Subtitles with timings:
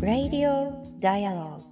[0.00, 1.62] Radio Dialogue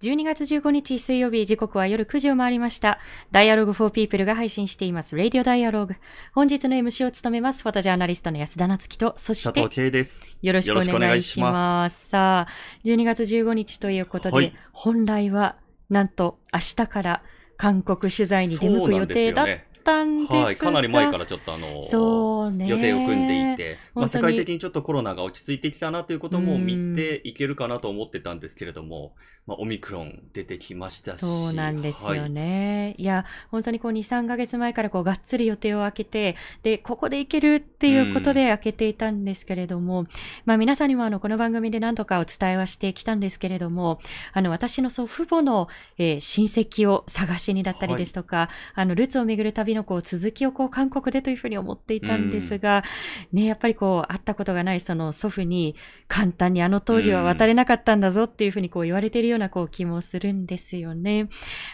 [0.00, 2.98] 12月15日水曜日時刻は夜9時を回りました。
[3.30, 5.94] Dialogue for People が配信しています Radio Dialogue。
[6.34, 10.40] 本日の MC を務めますフォトジャーナリストの安田なつきと、そして佐藤圭です。
[10.42, 12.08] よろしくお願いします。
[12.08, 12.52] さあ、
[12.84, 15.54] 12月15日ということで、はい本来は
[15.88, 17.22] なんと明日から
[17.56, 19.46] 韓国取材に出向く予定だっ
[19.82, 22.66] たんですが、はい、かなり前からちょっとあの、そうね。
[22.66, 29.14] 予定を組んでいて、まあ、世界的にちょっとコロナが落ち着いてきたなということも見ていけるかなと思ってたんですけれども、
[29.46, 31.20] まあ、オミクロン出てきましたし。
[31.20, 32.30] そうなんですよはい。
[32.30, 32.94] ね。
[32.98, 40.06] い、や、本当にこう2、3ヶ月前からこうがっつり予定を空けて、で、ここで行けるっていうことで開けていたんですけれども、
[40.44, 44.00] まあ皆さんにもあの、この番組で何とかお伝えはしてきたんですけれども、
[44.32, 52.84] あの、私の祖父母の、えー親戚を探しにだったりですとか、あの、ルーツを巡る旅のこう続きをこう韓国でというふうに思っていたんですが、
[53.32, 55.74] ね、やっぱりこう、会ったことがないその祖父に、
[56.08, 61.28] 簡単にあの当時は渡れなかったんだぞっていうふうにこう言われているようなこう気もするんですよね。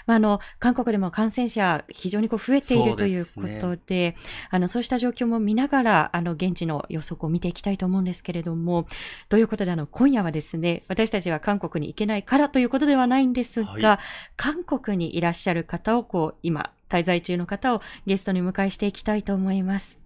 [0.06, 4.16] まあ、あの、韓国でも感染者非常にこう増えているというこそうでで、
[4.50, 8.86] あの、そうした状況も見ながら、あの、現地の予測を見ていきたいと思うんですけれども、
[9.28, 13.98] ということで、あの、今夜はですね、私たちは韓国に行けないからということではないんですが、はい。
[14.36, 20.00] 韓国にいらっしゃる方をこう、今、滞在中の方をゲストに迎えしていきたいと思います。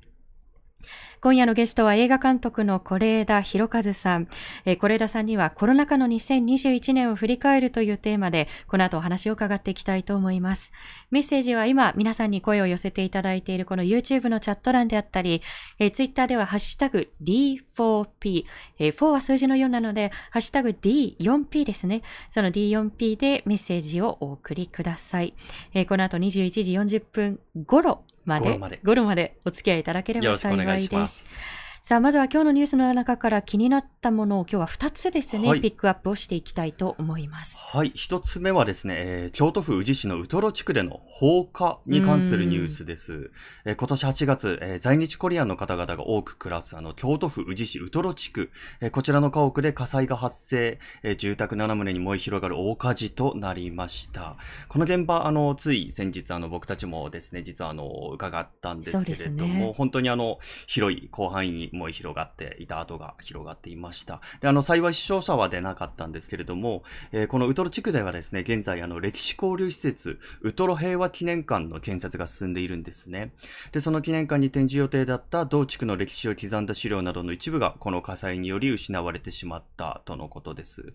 [1.22, 4.26] 今夜のゲストは映画監督の是枝裕和さん。
[4.64, 10.72] えー是枝さんにはコロナ禍の2021年を振り返るというテーマで、この後お話を伺っていきたいと思います。
[11.12, 15.42] メッセージは今皆さんに声を寄せていただいているこの YouTube のチャット欄であったり、
[15.78, 18.44] えー Twitter ではハッシュタグ D4P、
[18.80, 22.02] えー4は数字の4なので、ハッシュタグ D4P ですね。
[22.30, 25.34] その D4P でメッセージをお送りください。
[25.72, 31.61] えーこの後21時40分頃まで、頃ままでお付き合いいただければ幸いですす。。
[31.84, 37.66] さあ、まずは今日のニュースの中から気になったものを今日は2つですね、はいピックアップをしていきたいと思います。
[37.76, 37.90] はい。
[37.96, 43.32] 一つ目はですね、えー京都府宇治市のウトロ地区での放火に関するニュースです。
[43.64, 54.36] えー今年8月、えー在日コリアンの方々が多く暮らすあの京都府宇治市ウトロ地区、えーこちらの家屋で火災が発生、えー住宅7棟に燃え広がる大火事となりました。
[54.68, 60.38] この現場、あの、つい先日、あの、僕たちもですね、実はあの、伺ったんですけれども、ね本当にあの、
[60.68, 64.20] 広い広範囲に燃え広がっていた跡が広がっていました。
[64.40, 73.32] で、あの、幸い死傷者は出なかったんですけれども、えーこのウトロ地区ではですね、現在、あの、歴史交流施設、ウトロ平和記念館の建設が進んでいるんですね。
[73.72, 80.92] で、その記念館に展示予定だった同地区の歴史を刻んだ資料などの一部が、この火災により失われてしまったとのことです。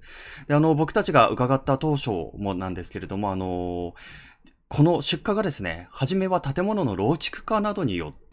[0.47, 3.95] で、あの、僕たちが伺った当初もなんですけれども、あの
[4.69, 8.26] この出火がですね、初めは建物の老築化などによって、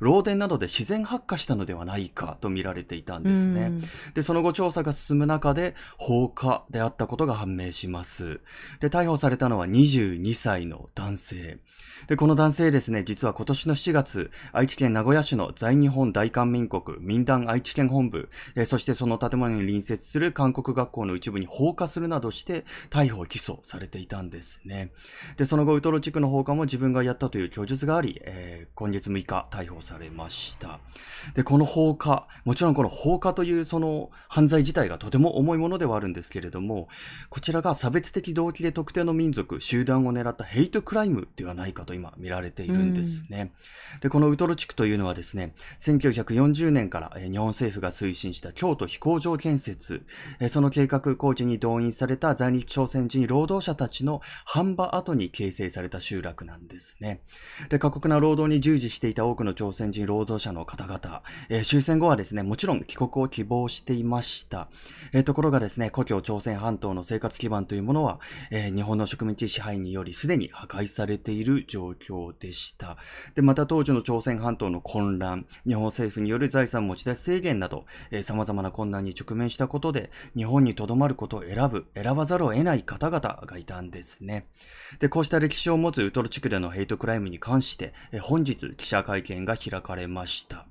[0.00, 3.72] 漏電などで自然発火したのではないかと見られていたんですね。
[4.14, 8.40] で、その後調査が進む中で、放火であったことが判明します。
[8.80, 11.58] で、逮捕されたのは22歳の男性。
[12.06, 24.92] で、この男性ですね、実は今年の7月、愛知県名古屋市の在日本大韓民国民団愛知県本部、えーそしてその建物に隣接する韓国学校の一部に放火するなどして、逮捕・起訴されていたんですね。
[25.36, 30.80] で、その後、ウトロ地区の放火も自分がやったという供述があり、えー今月6日逮捕されました。
[31.34, 36.88] で、この放火、もちろんこの放火というその犯罪自体がとても重いものではあるんですけれども、
[37.28, 43.52] こちらが差別的動機で特定の民族、集団を狙ったヘイトクライムではないかと今見られているんですね。
[44.00, 50.04] で、このウトロ地区というのはですね、1940年からえ日本政府が推進した京都飛行場建設、
[50.40, 57.22] えその計画工事に動員された在日朝鮮人労働者たちの半場後に形成された集落なんですね。
[57.68, 64.68] で、過酷な労働に従事していた多くの朝鮮人労働者の方々、えー終戦後はですね、もちろん帰国を希望していました。
[65.12, 68.18] えーところがですね、故郷朝鮮半島の生活基盤というものは、
[68.50, 72.96] えー日本の植民地支配によりすでに破壊されている状況でした。
[73.34, 84.48] で、また当時の朝鮮半島の混乱、日本政府による財産持ち出し制限など、えー様々な困難に直面したことで、日本に留まることを選ぶ、選ばざるを得ない方々がいたんですね。
[84.98, 90.66] で、こうした歴史を持つウトロ地区でのヘイトクライムに関して、えー本日記者会見が開かれました。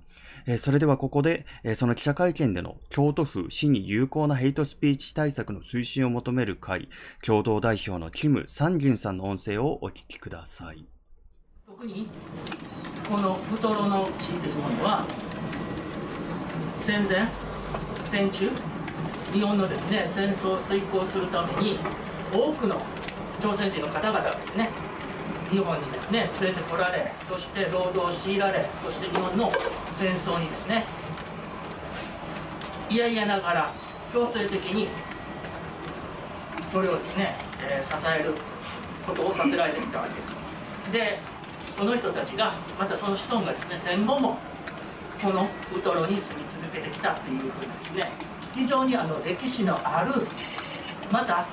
[0.46, 6.90] えそれではここで、えその記者会見での京都府市に有効なヘイトスピーチ対策の推進を求める会、
[7.22, 10.86] 共同代表のキム・サンギュンさんの音声をお聞きください。
[11.68, 12.08] 特に
[13.10, 15.06] このウトロの地というものは
[16.26, 17.28] 戦前
[18.04, 18.50] 戦中
[19.32, 21.78] 日本のですね戦争を遂行するために
[22.34, 22.76] 多くの
[23.40, 24.68] 朝鮮人の方々がですね
[25.50, 29.52] 日本にですね連れてこられそして労働を強いられそして日本の
[29.94, 30.84] 戦争にですね
[32.90, 33.72] いやいやながら
[34.14, 34.88] 強制的に
[36.72, 37.30] それをですね、
[37.68, 38.32] えー、支える
[39.06, 40.92] ことをさせられてきたわけです。
[40.94, 41.18] で
[41.78, 44.38] その人たちがまたその子孫がですね戦後も
[45.22, 48.04] このウトロに住み続けてきたっていうふうにですね
[48.54, 50.14] 非常にあの歴史のある
[51.12, 51.46] また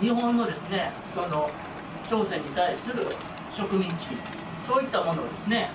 [0.00, 1.46] 日本のですねその
[2.08, 3.02] 朝鮮に対する
[3.56, 4.08] 植民地
[4.66, 5.68] そういったものをですね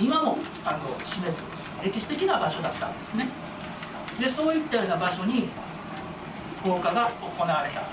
[0.00, 3.24] 今もあの示す歴史的な場所だったんですね。
[4.20, 5.48] でそういったような場所に
[6.62, 7.86] 放火が行われたわ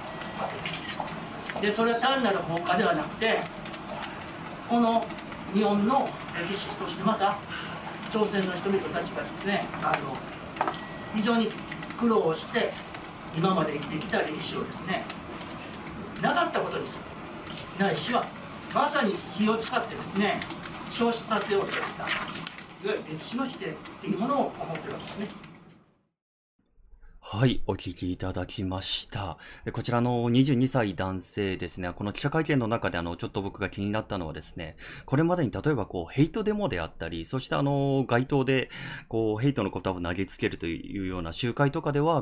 [0.51, 1.62] けです。
[1.62, 3.40] でそれは単なる放火ではなくて
[4.69, 5.04] この
[5.54, 6.00] 日本の
[6.48, 7.38] 歴史そしてまた
[8.10, 10.13] 朝鮮の人々たちがですねあの
[11.16, 11.48] 非常に
[11.98, 12.72] 苦労をして
[13.38, 15.06] 今まで生きてきた歴史をですね
[16.22, 17.86] なかったことにする。
[17.86, 18.24] ないしは
[18.74, 20.40] まさに火を使ってですね
[20.90, 22.12] 消失させようとしたいわ
[22.84, 25.54] ゆる歴史の否定っていうものを思ってるわけですね。
[27.20, 29.38] はい、お聞きいただきました。
[29.72, 34.75] こちらの22歳男性ですね、この記者会見の中であの、ちょっと僕が気になったのはですね、
[35.06, 38.70] これまでに例えばこう、ヘイトデモであったり、そしてあの、街頭で、
[39.08, 42.22] こう、ヘイトのことを投げつけるというような集会とかでは、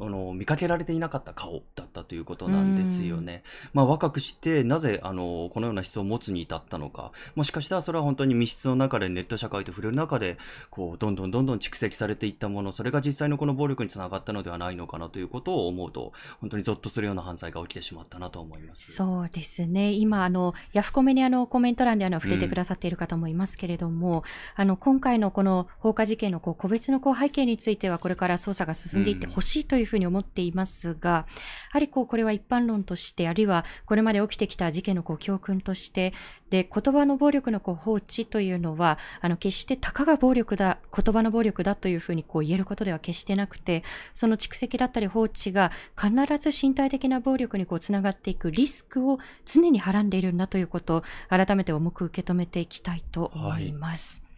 [0.00, 3.42] あの、見かけられていなかった顔だったということなんですよね。
[3.74, 7.12] まあ、若くして、なぜ、あの、このような質を持つに至ったのか。
[7.34, 10.38] もしかしたらそれは本当に密室の中でネット社会と触れる中で、
[10.70, 18.92] こう、どんどんどんどん蓄積されていったもの、それが実際のこの暴力につながったのではないのかなということを思うと、本当にゾッとするような犯罪が起きてしまったなと思います。
[18.92, 19.92] そうですね。
[19.92, 24.22] 今、あの、ヤフコメにあの、コメント欄であの、触れてくださっている方もいますけれども、うん、
[24.56, 30.94] あの、今回のこの放火事件のこう、個別のこう、背景については、これから捜査が進んでいってほしいというふうに思っています。
[30.94, 31.26] が、や
[31.70, 36.12] はりこう、これは一般論として、あるいはこれまで起きてきた事件のこう教訓として、
[36.50, 43.84] で、言葉の暴力のこう放置というのは、あの、決してたかが暴力だ、言葉の暴力だというふうにこう言えることでは決してなくて、
[44.14, 45.70] その蓄積だったり放置が
[46.00, 54.22] 必ず身体的な暴力にこうつながっていくリスクを常にはらんでいるんだということを改めて重く受け止めていきたいと思います。
[54.22, 54.30] はい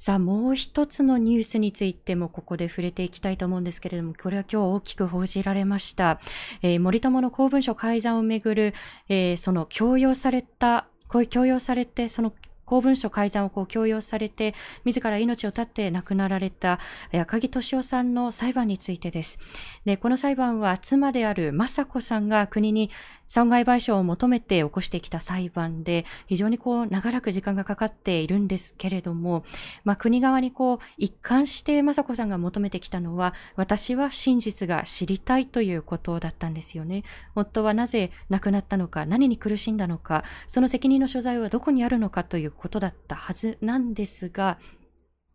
[0.00, 6.20] さあ、もう一つのニュースについてもここで触れていきたいと思うんですけれども、これは今日大きく報じられました。
[6.62, 8.74] えー、森友の公文書改ざんをめぐる、
[9.10, 12.32] えー、その強要された、こういう強要されて、その
[12.64, 14.54] 公文書改ざんをこう強要されて、
[14.86, 16.78] 自ら命を絶って亡くなられた
[17.12, 19.38] 赤木俊夫さんの裁判についてです。
[19.84, 22.88] で、この裁判は妻である雅子さんが国に
[23.30, 29.44] 損害賠償を求めて起こしてきた裁判で、非常にこう長らく時間がかかっているんですけれども、
[29.84, 37.04] まあ国側にこう一貫して雅子さんが求めてきたのは、私は真実が知りたいということだったんですよね。
[37.36, 44.58] 夫はなぜ亡くなったのか、何に苦しんだのか、その責任の所在はどこにあるのかということだったはずなんですが、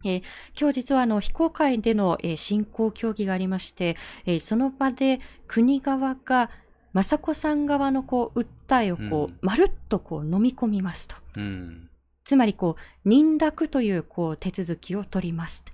[0.03, 0.23] えー、
[0.59, 3.95] 今日実はあの非公開での、えー、進行協議がありまして、
[4.25, 6.51] えー、その場で国側が
[6.95, 11.15] 雅子さん側のこう訴えをこう、うん、まるっとこう飲み込みますと。
[11.35, 11.89] うん、
[12.23, 15.65] つまりこう認諾というこう手続きを取ります。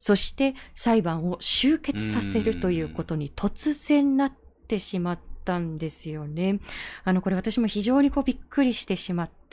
[0.00, 4.32] そして裁判を終結させるということに突然なっ
[4.68, 6.58] てしまったんですよね。
[7.04, 9.43] あの、これ私も非常にこうびっくりしてしまって、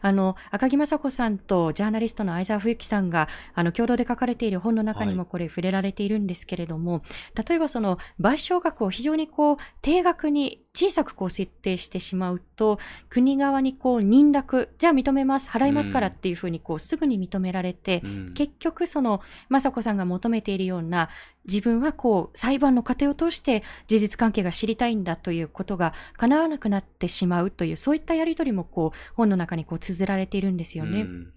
[0.00, 19.20] あの、赤木雅子さんとジャーナリストの相沢冬樹さんが、あの、共同で書かれている本の中にもこれ触れられているんですけれども、はい、例えばその賠償額を非常にこう、定額に小さくこう設定してしまうと、国側にこう認諾、じゃあ認めます、払いますからっていうふうにこうすぐに認められて、うん、結局その
[19.50, 21.08] 雅子さんが求めているような
[21.46, 31.02] 自分はこう裁判の過程を通して事実関係が知りたいんだということが叶わなくなってしまうという、そういったやりとりもこう本の中にこう綴られているんですよね。
[31.02, 31.32] うん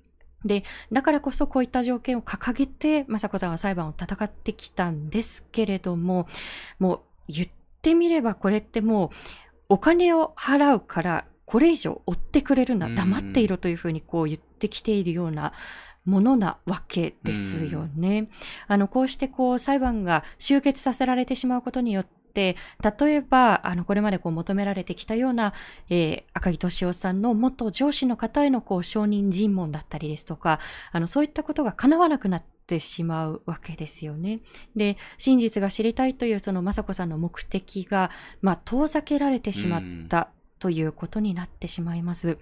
[0.45, 6.27] で、だからこそこういった条件を掲げて、雅子さんは裁判を戦ってきたんですけれども、
[6.79, 7.47] もう言っ
[7.81, 9.09] てみればこれってもう
[9.69, 15.53] お金を払うからこれ以上追ってくれるな、黙っていろというふうにこう言ってきているような
[16.05, 18.29] ものなわけですよね。
[18.67, 22.55] あの、こうしてこう裁判が終結させられてしまうことによって、
[22.99, 25.53] 例えば、あの、これまでこう求められてきたような、
[25.89, 30.59] えー、赤木俊夫さんの元上司の方へのこう承認尋問だったりですとか、
[30.91, 34.39] あの、そういったことが叶わなくなって、てしまうわけですよね。
[34.75, 42.37] で、真実が知りたいというその雅子さんの目的が、まあ、遠ざけられてしまったということになってしまいます。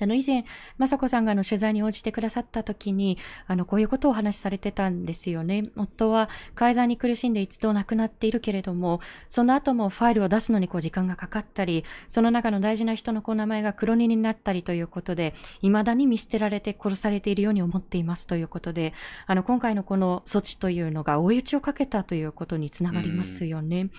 [0.00, 0.44] あの以前、
[0.78, 5.70] 雅子さんがあの取材に応じてくださった時に、あのこういうことをお話しされてたんですよね。
[5.76, 18.92] 夫は改ざんに苦しんで一度亡くなっているけれども、その後もファイルを出すのにこう時間がかかったり、その中の大事な人のこう名前が黒荷になったりということで、未だに見捨てられて殺されているように思っていますということで、
[19.26, 23.90] あの今回のこの措置というのが追い打ちをかけたということにつながりますよね。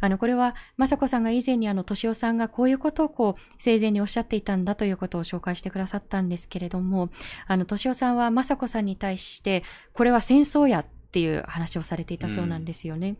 [0.00, 7.10] あの、これは、雅子さんが以前にあの、敏夫さんがこういうことをこう、生前におっしゃっていたんだということを紹介してくださったんですけれども、
[7.46, 9.62] あの、敏夫さんは雅子さんに対して、
[9.92, 13.16] これは戦争やっていう話をされていたそうなんですよね。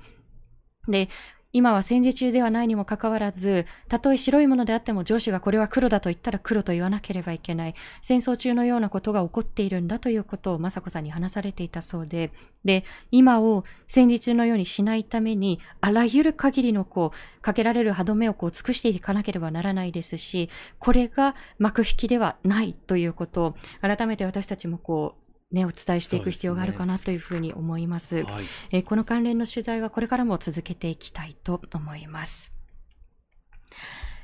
[0.86, 1.08] うん、で、
[1.56, 7.74] 今は戦時中ではないにもかかわらず、たとえ白いものであっても上司がこれは黒だと言ったら黒と言わなければいけない。
[8.02, 12.30] 戦争中のようなことが起こっているんだということを雅子さんに話されていたそうで、
[12.66, 28.08] で、今を戦時中のようにしないために、あらゆる限りのこう、かけられる歯止めをこう尽くしていかなければならないですし、これが幕引きではないということを、改めて私たちもこう、ね、お伝えしていく必要があるかなというふうに思います。
[28.08, 32.52] すねはい、えー、この関連の取材はこれからも続けていきたいと思います。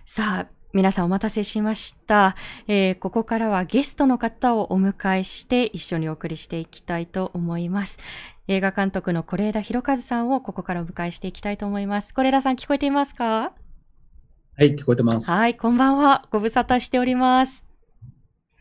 [0.05, 2.35] さあ、皆さんお待たせしました、
[2.67, 7.99] えー、ここからはゲストの方をお迎えして一緒にお送りしていきたいと思います。
[8.49, 12.13] 映画監督の是枝裕和さんをここからお迎えしていきたいと思います。
[12.15, 13.53] 是枝さん聞こえていますか？
[14.57, 15.31] はい、聞こえてます。
[15.31, 16.27] はい、こんばんは。
[16.31, 17.67] ご無沙汰しております。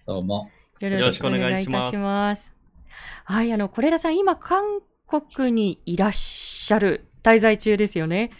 [0.06, 0.50] どうも。
[0.85, 2.53] よろしくお願いいたします。
[3.25, 4.63] はい、あの、是枝さん、今、韓
[5.07, 8.31] 国にいらっしゃる、滞在中ですよね？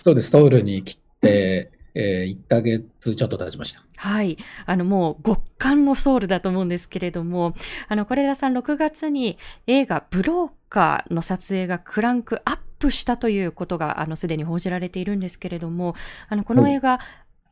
[0.00, 3.80] そうです、ソウルに来て、えー、1ヶ月ちょっと経ちました。
[3.96, 4.36] はい。
[4.66, 7.54] あの、もう極寒のソウルだと思うんですけれども、
[7.88, 15.94] あの、是枝さん6月に映画ブローカーの撮影がクランクアップしたということが、あの、すでに報じられているんですけれども、
[16.28, 16.98] あの、この映画、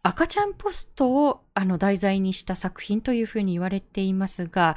[0.02, 4.76] 赤ちゃんポストをあの題材にした作品というふうに言われていますが、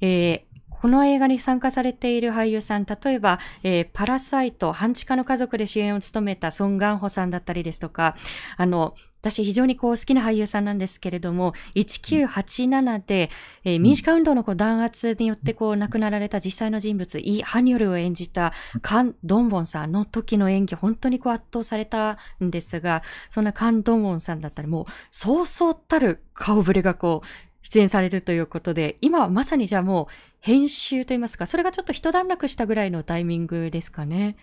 [0.00, 8.16] えー、この映画に参加されている俳優さん、例えば、えー、パラサイト、半地下の家族で主演を務めたソン・ガンホさんだったりですとか、
[8.56, 13.30] あの、私非常にこう好きな俳優さんなんですけれども、1987で、
[13.64, 27.26] えー、民主化運動のこう弾圧によってこう亡くなられた実際の人物、イ・ハニョルを演じたカン・ドンボンさんの時の演技、本当にこう圧倒されたんですが、そんなカン・ドンボンさんだったり、もうそうそうたる顔ぶれがこう、
[27.62, 30.06] 出演されるということで、今はまさにじゃあもう
[30.40, 34.36] 編集といいますか、それがちょっと一段落したぐらいのタイミングですかね。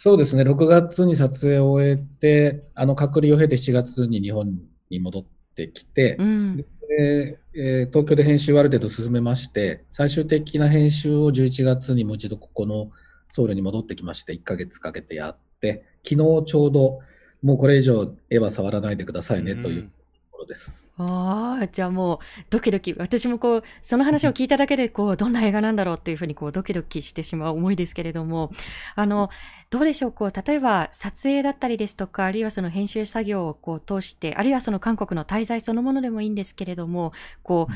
[0.00, 4.56] そうですね、6月に撮影を終えて、あの隔離を経て7月に日本
[4.90, 5.24] に戻っ
[5.56, 12.92] てきて、うん、でえー、東京で編集をある程度進めまして、最終的な編集を11月にもう一度ここの
[13.28, 17.00] ソウルに戻ってきまして、1ヶ月かけてやって、昨日ちょうど、
[17.42, 19.90] もうこれ以上絵は触らないでくださいねという
[20.38, 20.90] ろです。
[20.96, 22.18] ああ、じゃあもう
[22.50, 28.50] ドキドキ、私もこう、その話を聞いただけで、こう、どんな映画なんだろうっていうふうにこう、ドキドキしてしまう思いですけれども、
[28.94, 29.30] あの、
[29.70, 37.72] どうでしょう、こう、例えば撮影だったりですとか、あるいはその編集作業をこう通して、あるいはその韓国の滞在そのものでもいいんですけれども、こう、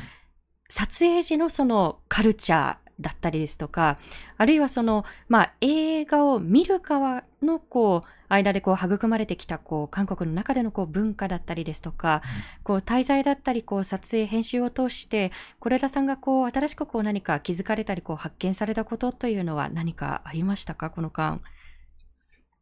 [0.68, 3.98] 撮影時のそのカルチャー、だったりですとか、
[4.38, 12.22] あるいはその、まあ、映画を見る側の、こう、間でこう育まれてきたこう韓国の中でのこう文化だったりですとか、
[12.62, 20.90] こう滞在だったりこう撮影編集を通して是枝さんがこう新しくこう何か気づかれたりこう発見されたことというのは何かありましたか？
[20.90, 21.40] この間。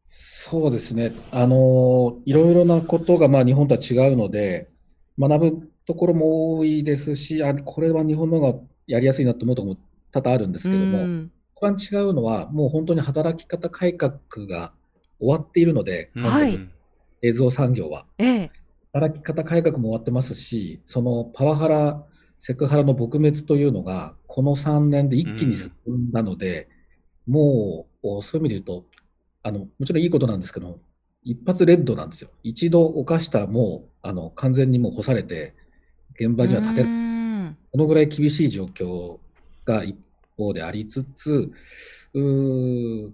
[0.06, 1.12] そうですね。
[1.30, 4.68] あの、いろいろなことがまあ日本とは違うので、
[5.16, 8.58] 学ぶところも多いですし、あ、これは日本の方が
[8.88, 11.28] やりやすいなと思うところも多々あるんですけども、
[11.76, 14.72] 一番違うのは、もう本当に働き方改革が
[15.20, 16.58] 終わっているので、はい、
[17.22, 18.06] 映像産業は。
[18.18, 18.50] ええ、
[18.92, 22.04] 働き方改革も終わってますし、そのパワハラ、
[22.36, 26.68] セクハラの撲滅というのが、この3年で一気に進んだので、
[27.28, 28.86] うん、もう、そういう意味で言うと、
[29.42, 30.80] あの、もちろんいいことなんですけど、
[31.22, 32.30] 一発レッドなんですよ。
[32.42, 35.54] 一度犯したらもう、あの、完全にもう干されて、
[36.18, 36.88] 現場には立てる。
[37.72, 39.18] このぐらい厳しい状況
[39.64, 39.96] が一
[40.36, 41.50] 方でありつつ、
[42.14, 42.20] う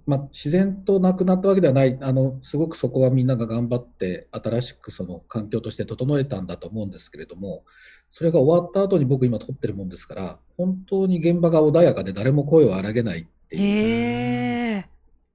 [0.07, 1.97] まあ、自然となくなったわけではない。
[2.01, 7.65] あの、すごくそこはみんなが頑張って、新しくその環境として整えたんだと思うんですけれども、
[8.09, 14.85] それが終わった後に僕、今撮ってるもんですから、本当に現場が穏やかで、誰も声を荒げないっていう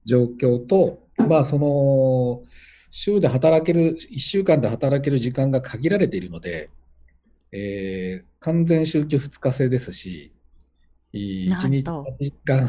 [0.04, 2.42] 状況と、まあ、その
[2.90, 6.70] 週で働ける、1週間で働ける時間が限られているので、
[7.52, 10.32] えー、完全週休2日制ですし、
[11.12, 12.68] 1日8時間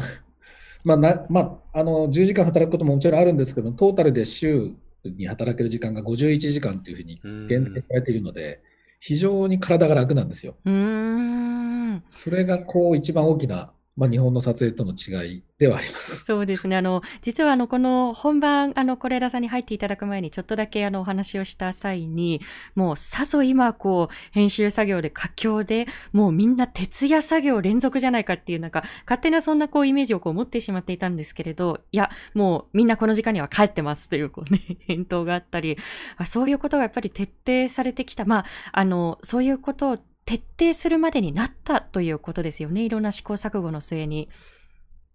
[0.84, 4.72] まあなまあ、あの10時間働くことももちろんあるんですけど、トータルで週
[5.04, 8.62] に働ける時間が51時間というふうに限定されているので、
[9.00, 10.56] 非常に体が楽なんですよ。
[10.64, 12.04] うーん。
[12.08, 16.24] それがこう一番大きな、まあ、日本の撮影との違いではあります。
[16.24, 16.76] そうですね。
[16.76, 22.40] あの、実はあの、この本番、あの、是枝さんに入っていただく前に、ちょっとだけあの、お話をした際に、
[22.74, 35.78] もう、さぞ今、こう、編集作業で佳境で、もうみんな徹夜作業連続じゃないかっていう、なんか、勝手なそんなこう、イメージをこう、持ってしまっていたんですけれど、いや、もう、みんなこの時間には帰ってますという、こうね、 返答があったり、
[36.26, 38.24] そういうことがやっぱり徹底されてきた。
[38.24, 42.84] まあ、あの、そういうことを徹底するまでになったということですよね。
[42.84, 44.28] いろんな試行錯誤の末に。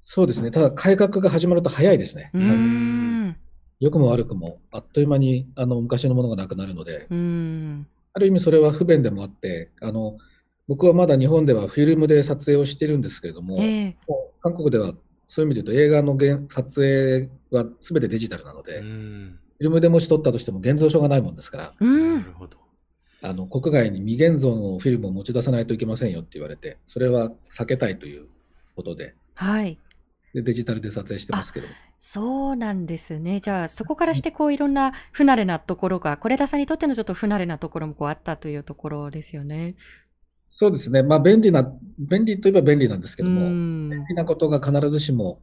[0.04, 0.52] そうですね。
[0.52, 2.32] ただ改革が始まると早いですね。
[2.34, 3.36] うーん。
[3.80, 7.88] 良くも悪くも、あっという間にあの昔のものがなくなるので、うーん。
[8.14, 10.18] ある意味それは不便でもあって、あの
[10.68, 14.94] 僕はまだ日本ではフィルムで撮影をしているんですけれども、ええもう韓国では
[15.28, 19.40] そういう意味で言うと映画の現撮影は全てデジタルなので、うフん。
[19.60, 21.86] ィルムでもし撮ったとしても現像書がないもんですから、う。
[21.86, 22.58] なんるほど。
[23.22, 28.28] あの国外に未現像のフィルムを持ち出さないといけませんよって言われて、それは避けたいという
[28.76, 29.78] ことで、はい。
[30.34, 31.68] でデジタルで撮影してますけど、
[32.00, 33.40] そうなんですね。
[33.40, 39.76] じゃあ、そこからして、こう、いろんな不慣れなところが、是枝さんにとってのちょっと不慣れなところもこうあったというところですよね。
[40.48, 43.90] そうですね、まあ便利な、便利といえば便利なんですけどうも、ん。
[43.90, 45.42] 便利なことが必ずしも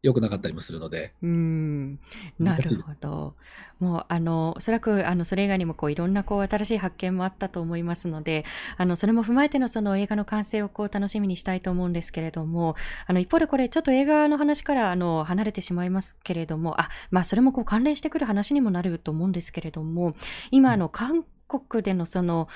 [0.00, 1.98] 良くなかったりもするので、うん。
[2.38, 3.34] なるほど。
[3.80, 8.44] もう、あの、おそらく、あの、それ以外にも、こう、いろんな、こう、新しい発見もあったと思いますので、
[8.76, 12.76] あの、それも踏まえての、その映画の完成を、こう、楽しみにしたいと思うんですけれども、
[13.06, 20.12] あの、一方でこれ、ちょっと映画の話から、あの、離れてしまいますけれども、あ、まあ、それも、こう、関連してくる話にもなると思うんですけれども、
[20.52, 22.46] 今、あの、韓国での、その、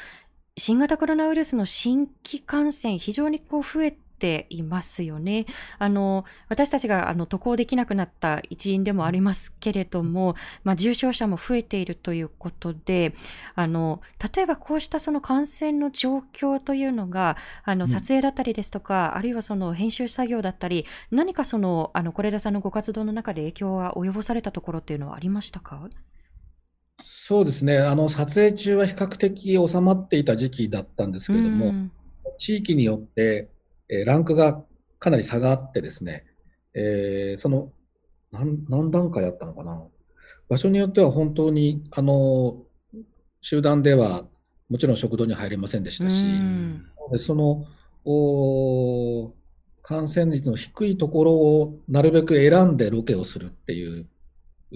[0.57, 5.47] 新型コロナウイルスの新規感染、非常にこう増えていますよね。
[5.79, 13.13] あの、私たちがあの渡航できなくなった一因でもありますけれども、まあ、重症者も増えているということで、
[13.57, 14.01] あの、
[14.35, 17.89] 例えばこうしたその感染の状況というのが、あの、うん。
[17.89, 25.89] 撮影だったりですとか、あるいはその編集作業だったり、何かその、あの、是枝さんのご活動の中で影響が及ぼされたところっていうのはありましたか？
[27.01, 31.93] そうですね、あの撮影中は比較的収まっていた時期だったんですけれども、うん。
[32.39, 33.51] 地域によって、
[33.93, 34.65] えーランクが
[34.99, 36.25] かなり差があってですね、
[36.75, 37.71] えーその
[38.33, 39.83] 何何段階あったのかな、
[40.49, 42.63] 場所によっては本当にあの
[43.43, 44.25] 集団では
[44.71, 46.25] もちろん食堂に入れませんでしたし、
[47.13, 47.67] うその
[48.05, 49.31] おー
[49.83, 54.07] 感染率の低いところをなるべく選んでロケをするっていう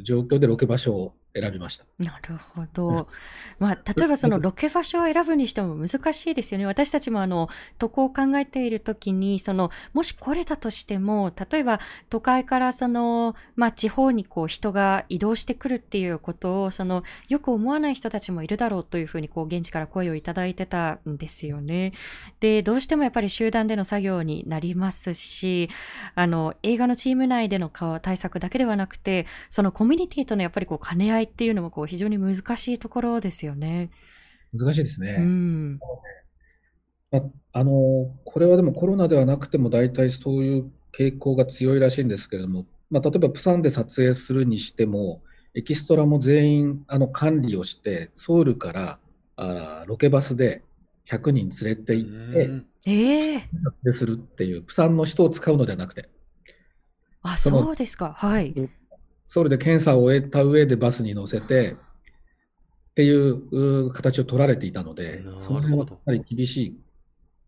[0.03, 1.85] 状況でロケ場所を選びました。
[1.99, 3.09] なるほど。
[3.59, 6.67] まあ、例えばそのロケ場所を選ぶにしても難しいですよね。
[6.67, 21.93] 私たちもあの、渡航を考えているときに、その、もし来れたとしても、例えば都会からその、まあ、地方にこう人が移動してくるっていうことを、その、よく思わない人たちもいるだろうというふうに、こう、現地から声をいただいてたんですよね。
[22.41, 25.69] で、どうしてもやっぱり集団での作業になりますし、
[26.15, 33.91] あの、映画のチーム内での顔対策だけではなくて、そのコミュニティとのやっぱりこう兼ね合いっていうのもこう非常に難しいところですよね。
[34.53, 35.17] 難しいですね。
[35.19, 35.79] うん。
[37.11, 45.23] まあ、あのこれはでもコロナではなくても大体そういう傾向が強いらしいんですけれども、まあ、例えばプサンで撮影するにしても
[45.55, 48.99] エキストラも全員あの管理をしてソウルから
[49.37, 50.63] あロケバスで
[51.07, 56.09] 100人連れて行ってうんええ撮影するっていうプサンの人を使うのではなくて
[57.27, 58.15] あ、そうですか。
[58.17, 58.55] はい。
[59.27, 61.75] ソウルで検査を終えた上でバスに乗せてっ
[62.95, 66.81] ていうう形を取られていたのでその辺はかなり厳しい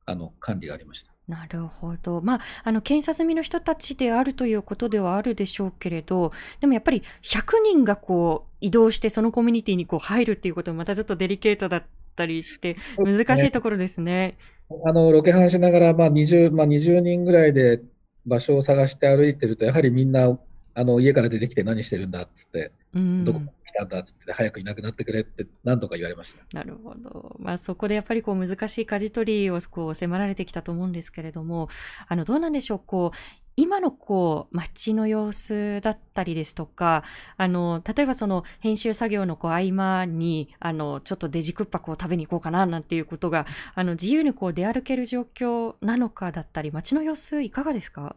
[0.06, 1.12] あの管理がありました。
[1.28, 2.22] なるほど。
[2.22, 11.82] まあ、あの、検査済みの人たちであるということではあるでしょうけれど、でもやっぱり100人がこう、移動してそのコミュニティにこう入るっていうこともまたちょっとデリケートだっ
[12.16, 14.38] たりして、難しいところですね。
[14.86, 17.82] あのロケハンしながら、まあ 20, まあ、20人ぐらいで
[18.24, 20.38] 場所を探して歩いてると、やはりみんな
[20.78, 23.24] あの家から出てきて何してるんだっつって、うん。
[23.24, 26.44] どこ来たんだっつって、早くいなくなってくれって何度か言われました。
[26.56, 27.36] なるほど。
[27.40, 31.68] まあそこでやっぱりこう難しい舵取りをこう迫られてきたと思うんですけれども、
[32.06, 33.16] あのどうなんでしょう、こう、
[33.56, 37.02] 今のこう街の様子だったりですとか、
[37.36, 48.14] あの、例えばその編集作業のこう合間に、あの、ちょっとデジクッパこう食べに行こうかななんていうことが、あの、自由にこう出歩ける状況なのかだったり、街の様子いかがですか？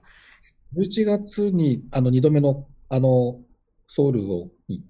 [0.76, 3.40] 11月にあの2度目のあの
[3.88, 4.84] ソウルをに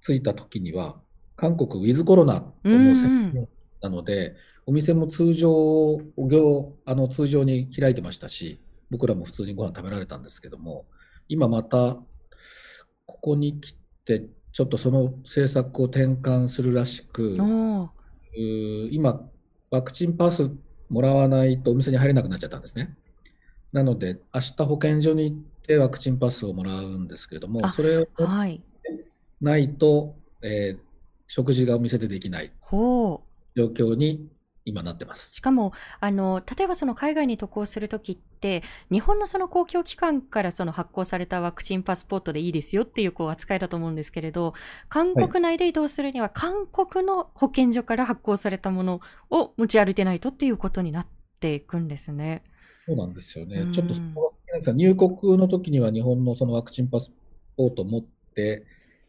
[0.00, 1.00] 着いた時には、
[1.36, 3.48] 韓国ウィズコロナと宣言
[3.80, 5.98] なので、お店も通常、
[6.28, 10.84] 業あの通常に開いてましたし、僕らも普通にご飯食べられたんですけども、
[11.28, 11.96] 今また
[13.06, 17.36] ここに来て、ちょっとその政策を転換するらしく、
[18.90, 19.28] 今、
[19.70, 20.50] ワクチンパス
[20.88, 22.96] もらわないとお店に入れなくなっちゃったんですね。
[23.72, 28.60] なので、明日保健所に行ってワクチンパスをもらうんですけれども、あそれをはい。
[29.40, 30.92] ないと、えー
[31.28, 32.52] 食事がお店でできない。
[33.56, 34.28] 状況に
[34.66, 35.40] 今なってますし。
[35.40, 44.52] かも、あの、例えばその海外に渡航するときって、日本のその公共機関からその発行されたワクチンパスポートでいいですよっていうこう扱いだと思うんですけれど、
[44.90, 51.06] 韓国内で移動するには韓国の保健所から発行されたものを持ち歩いてないとっていうことになっ
[51.40, 52.42] ていくんですね。
[52.86, 53.60] そうなんですよね。
[53.60, 53.72] うん。
[53.72, 53.94] ちょっと
[54.60, 57.12] そ入国の時には日本のそのワクチンパス
[57.56, 58.64] ポートを持って、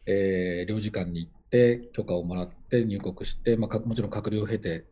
[0.06, 4.84] えー領事館に行って許可をもらって入国して、まあ、かもちろん隔離を経て、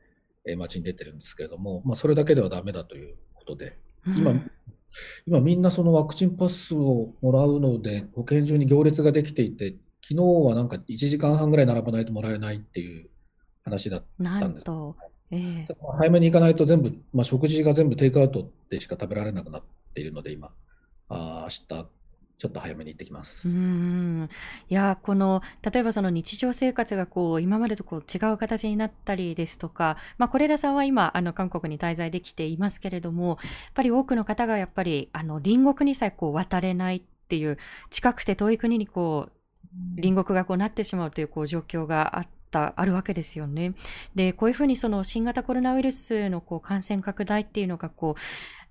[0.46, 4.50] えー街に出てるんですけれども、まあ、それだけではダメだということで、今うん。
[5.26, 13.08] 今みんなそのワクチンパスをもらうので保健所に行列ができていて、昨日はなんか1時間半ぐらい並ばないともらえないっていう
[13.64, 14.96] 話だったなんですと、
[15.32, 15.66] ええ。
[15.66, 19.62] だから早めに行かないと全部、まあ、食事が全部テイクアウトでしか食べられなくなっ
[19.94, 20.50] ているので、今、
[21.08, 21.48] あー明
[21.82, 21.88] 日、
[22.38, 23.48] ちょっと早めに行ってきます。
[23.48, 23.54] うー
[24.24, 24.28] ん。
[24.68, 33.38] いやこの例えばその日常生活がこう今までとこう違う形になったりですとか、まあ、是枝さんは今あの韓国に滞在できていますけれどもやっ
[33.74, 37.58] ぱり多くの方がやっぱりあの隣国にさえこう渡れないっていう
[37.90, 39.32] 近くて遠い国にこう
[39.96, 43.74] 隣国がこうなってしまうというこう状況があったあるわけですよね。
[44.14, 48.20] でこういうふうにその新型コロナウイルスのこう感染拡大っていうのがこう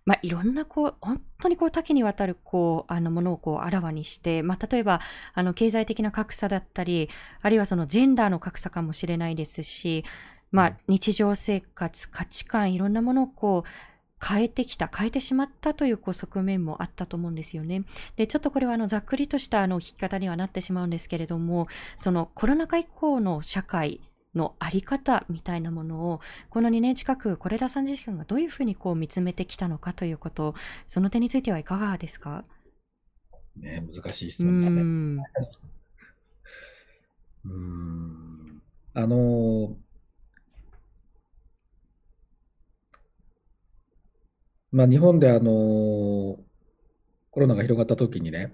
[0.04, 5.00] まあ、いろんなこう本当にこう多岐にわたるこうあのものをこうあらわにして、まあ、例えば
[5.34, 7.10] あの経済的な格差だったり
[7.42, 10.04] あるいはそのジェンダーの格差かもしれないですし、
[10.52, 13.91] まあ、日常生活価値観いろんなものをこう
[14.24, 17.84] 変えてきた変えてしまったというこう側面もあったと思うんですよね。
[18.16, 24.02] でちょっとこれはあのざっくりとしたあの聞き方にはなってしまうんですけれどもそのコロナ禍以降の社会
[24.36, 30.56] のあり方みたいなものをこの2年近く是枝さん自身がどういうふうにこう見つめてきたのかということ
[30.88, 32.46] その点についてはいかがですか？
[33.58, 34.82] ね、難しい質う問ですね。
[34.82, 35.20] ん
[37.44, 38.62] うーん
[38.94, 39.76] あの
[44.72, 46.38] まあ、日本であのー
[47.32, 48.52] コロナが広がった時にね、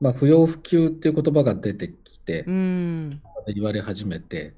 [0.00, 3.20] まあ、不要不急っていう言葉が出てきて、うん。
[3.48, 4.54] 言われ始めて、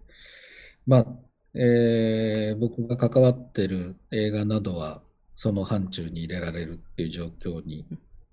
[0.87, 1.07] まあ、
[1.55, 5.01] えー僕が関わってる映画などは、
[5.35, 7.87] その範疇に入れられるっていう状況に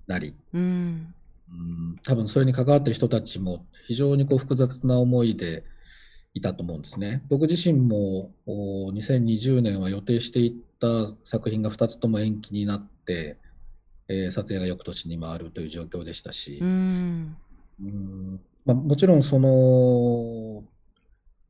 [0.05, 1.13] なり、うん。
[1.49, 5.63] うん、多分それに関わってる人たちも非常にこう複雑な思いで
[6.37, 7.23] いたと思うんですね。
[7.29, 10.87] 僕自身もお2020年は予定していた
[11.23, 13.37] 作品が2つとも延期になって、
[14.07, 17.37] えー撮影が翌年に回るという状況でしたし、うん。
[17.81, 18.39] うん。
[18.65, 20.63] まあ、もちろんその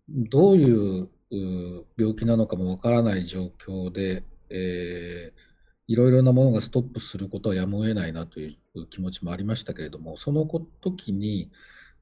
[0.10, 5.48] どういうう病気なのかもわからない状況で、えー
[5.88, 10.46] いろいろなものがストップすることはやむを得ないなという気持ちもありましたけれども、その
[10.82, 11.50] 時に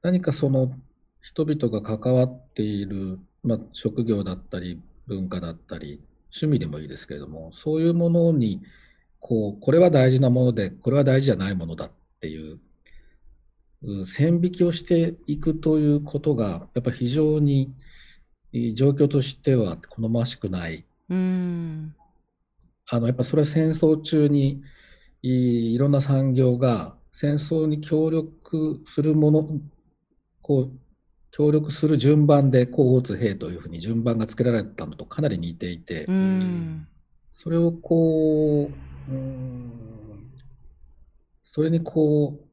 [0.02, 0.72] 何かその
[1.26, 8.62] 人々が関わっている、まあ、職業だったり文化だったり趣味でもいいですけれども、そういうものに
[9.18, 12.60] こうこれは大事なものでこれは大事じゃないものだっていう
[13.82, 17.74] うん線引きをしていくということが、やっぱり非常に
[18.52, 20.84] えー状況としては好ましくない。
[21.10, 21.94] うん
[22.88, 24.62] あのやっぱそれは戦争中に
[25.22, 29.48] いいろんな産業が戦争に協力するもの、
[30.40, 30.85] こう
[31.36, 36.88] 協力する順番で甲乙兵というふうに順番がつけられたのとかなり似ていて、うん
[37.30, 38.70] それをこ
[39.08, 39.70] う、うーん、
[41.44, 42.46] それにこう、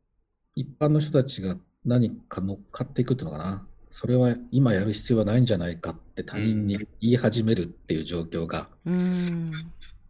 [0.56, 3.66] 一般の人たちが何か乗っかっていくっていうのかな。
[3.90, 9.54] それは今やる必要はないんじゃないかって他人に言い始めるっていう状況が、うん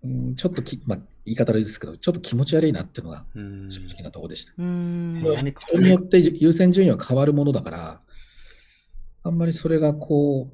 [0.03, 4.53] うん、ちょっとき、まあ、言い方悪いですけど、ちょっと気持ち悪いなっていうのがうん正直なところでした。
[5.61, 8.01] 人によって優先順位は変わるものだから、
[9.23, 10.53] あんまりそれがこ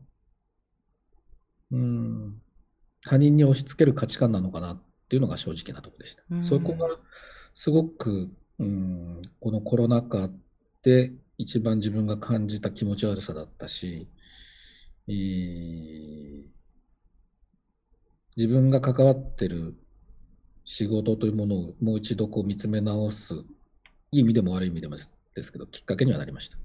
[1.72, 2.42] う、うん、
[3.06, 6.24] 他人に押し付ける価値観なのかなっていうのが正直なところでした。
[6.30, 6.88] うんそこが
[7.54, 8.30] すごく、
[8.60, 10.30] うん、このコロナ禍
[10.84, 14.08] で一番自分が感じた気持ち悪さだったし、
[15.08, 16.60] えー
[18.40, 19.76] 自分が関わってる
[20.64, 26.58] 仕事というものをもう一度こう見つめ直す、いい意味でも悪い意味でもですですけど、きっかけにはなりました。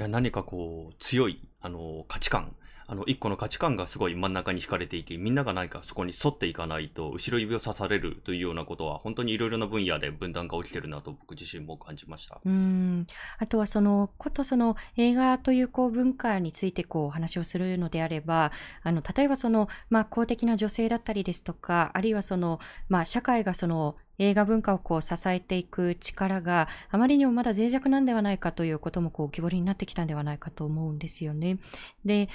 [0.00, 2.56] いや、何かこう、強い、あの、価値観、
[2.90, 12.40] あの、一個の価値観がすごい真ん中に惹かれていて、みんなが何かそこに沿っていかないと、後ろ指を刺されるというようなことは、本当にいろいろな分野で分断が起きてるなと僕自身も感じました。
[12.44, 13.06] うん
[13.38, 31.58] あとはそのことその映画というこう文化についてこうお話をするのであればあの例えばその、まあ、公的な女性だったりですとかあるいはその、まあ、社会がその映画文化をこう支えていく力があまりにもまだ脆弱なんではないかということもこう浮き彫りになってきたんではないかと思うんですよね。
[32.04, 32.28] で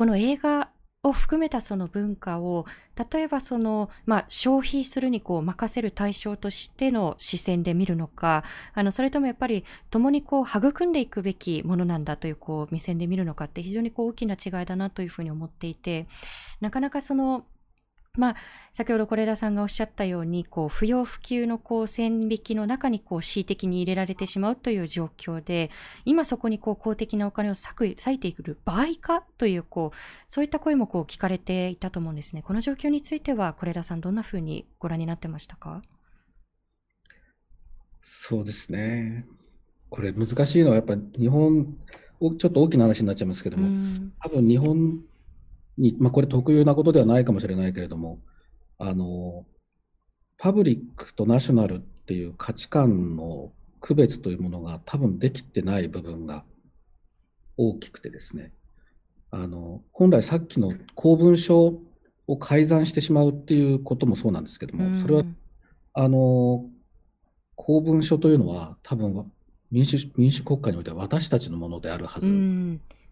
[0.00, 0.70] この映画
[1.02, 2.64] を含めたその文化を、
[3.12, 16.06] 例えばその、まあ、消費するにこう任せる対象としての視線で見るのか、あの、それともやっぱり共にこう育んでいくべきものなんだというこう目線で見るのかって非常にこう大きな違いだなというふうに思っていて、
[16.62, 17.44] なかなかその、
[18.18, 18.36] まあ、
[18.72, 25.70] 先ほど是枝さんがおっしゃったように、こう、不要不急のこう、線引きの中にこう、恣意的に入れられてしまうという状況で、
[26.04, 29.96] 今そこにこう、公的なお金を割いていく場合かという、こう、
[30.26, 32.42] そういった声もこう、聞かれていたと思うんですね。
[32.42, 35.80] この状況については、是枝さん、どんなふうにご覧になってましたか？
[38.02, 39.24] そうですね。
[39.88, 41.76] これ難しいのはやっぱ日本、
[42.20, 43.68] ちょっと大きな話になっちゃいますけども、
[44.20, 45.04] 多分日本
[45.78, 48.20] に、まあ、これ特有なことではないかもしれないけれども、
[48.78, 49.46] あの、
[50.38, 56.44] パブリックとナショナルっていう価値観の区別というものが多分できてない部分が
[57.56, 58.52] 大きくてですね、
[59.30, 61.78] あの、本来さっきの公文書
[62.26, 65.24] を改ざんしてしまうっていうこともそうなんですけども、それは、
[65.92, 66.64] あの、
[67.54, 69.30] 公文書というのは多分
[69.70, 72.32] 民主民主国家においては私たちのものであるはず。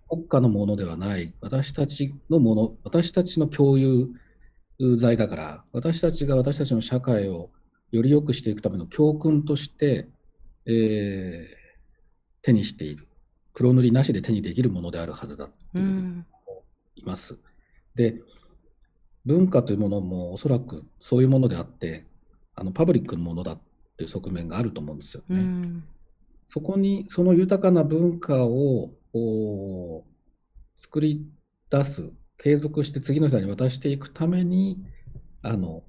[0.08, 4.08] 国家のものではない、私たちのもの、私たちの共有
[4.96, 7.50] 財だから、私たちが私たちの社会を
[7.90, 10.08] より良くしていくための教訓として、
[10.66, 11.46] えー、
[12.42, 13.06] 手にしている。
[13.52, 16.24] 黒塗りなしで手にできるものであるはずだという
[16.94, 17.36] います。
[17.94, 18.20] で、
[19.24, 22.06] 文化というものもおそらくそういうものであって、
[22.54, 23.60] あのパブリックのものだっ
[23.96, 25.82] ていう側面があると思うんですよね。
[26.46, 30.04] そこにその豊かな文化をを
[30.76, 31.26] 作り
[31.70, 34.78] 出す、継続して次の世代に渡していくために、
[35.42, 35.82] あの、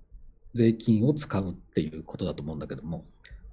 [0.54, 3.06] 税金を使うっていうことだと思うんだけども、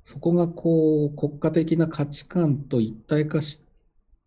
[0.02, 3.60] そこがこう、国家的な価値観と一体化し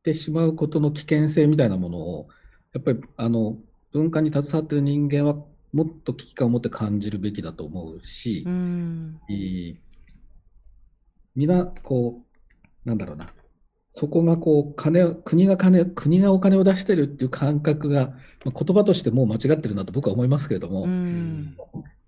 [0.03, 2.27] てしまうことの危険性みたいなものを、
[2.73, 3.57] やっぱり、あの、
[3.91, 5.35] 文化に携わっている人間は
[5.73, 9.19] もっと危機感を持って感じるべきだと思うし、うん、
[11.35, 12.23] みんな、こ
[12.85, 13.33] う、なんだろうな、
[13.89, 18.13] そこがこう金国が金国がお金を出してるっていう感覚が、
[18.45, 20.86] まあ、言葉としてもう間違ってるなと僕は思いますけれども、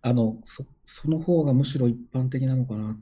[0.04, 3.00] あのそその方がむしろ一般的なのかな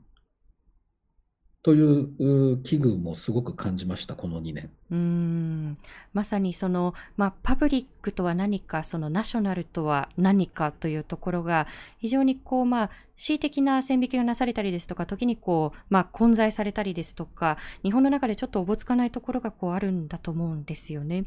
[1.61, 4.69] という危惧もすごく感じました、この2年。
[4.91, 5.77] うん
[6.13, 11.67] まさにその、まあ、パブリックとは何か、そのナショナルとは何かというところが、
[11.99, 21.23] 非常にこう、まあ、恣意的な線引きがなされたりですとか、時にこう、まあ、混在されたりですとか、日本の中でちょっとおぼつかないところがこうあるんだと思うんですよね。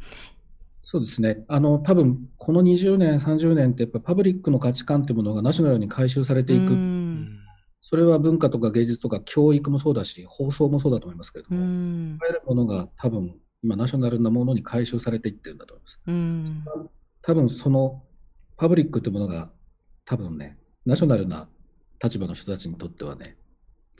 [0.80, 1.44] そうですね。
[1.46, 7.41] あの、多分、この20年、30年って、パブリックの価値観というものがナショナルに回収されていく。
[7.84, 16.00] それは文化とか芸術とか教育もそうだし、放送もそうだと思いますけれども、いわゆるものが多分、今、ナショナルなものに回収されていってるんだと思います。
[16.06, 16.64] うん
[17.22, 18.02] 多分、その
[18.56, 19.50] パブリックというものが、
[20.04, 21.48] 多分ね、ナショナルな
[22.02, 23.36] 立場の人たちにとってはね、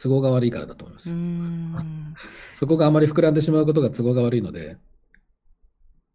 [0.00, 2.54] 都合が悪いからだと思います。
[2.54, 4.78] そこがあまり膨らんでしまうことが都合が悪いので、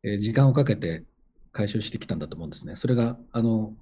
[0.03, 1.03] えー、時間をかけて
[1.51, 2.77] 回収してきたんだと思うんですね。
[2.77, 3.75] それが、あの、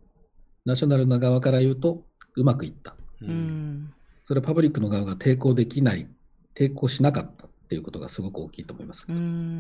[0.65, 2.03] ナショナルな側から言うと、
[2.35, 2.95] うまくいった。
[3.21, 6.07] うん、それはパブリックの側が抵抗できない、
[6.53, 7.47] 抵抗しなかった。
[7.67, 9.07] ていうことがすごく大きいと思います。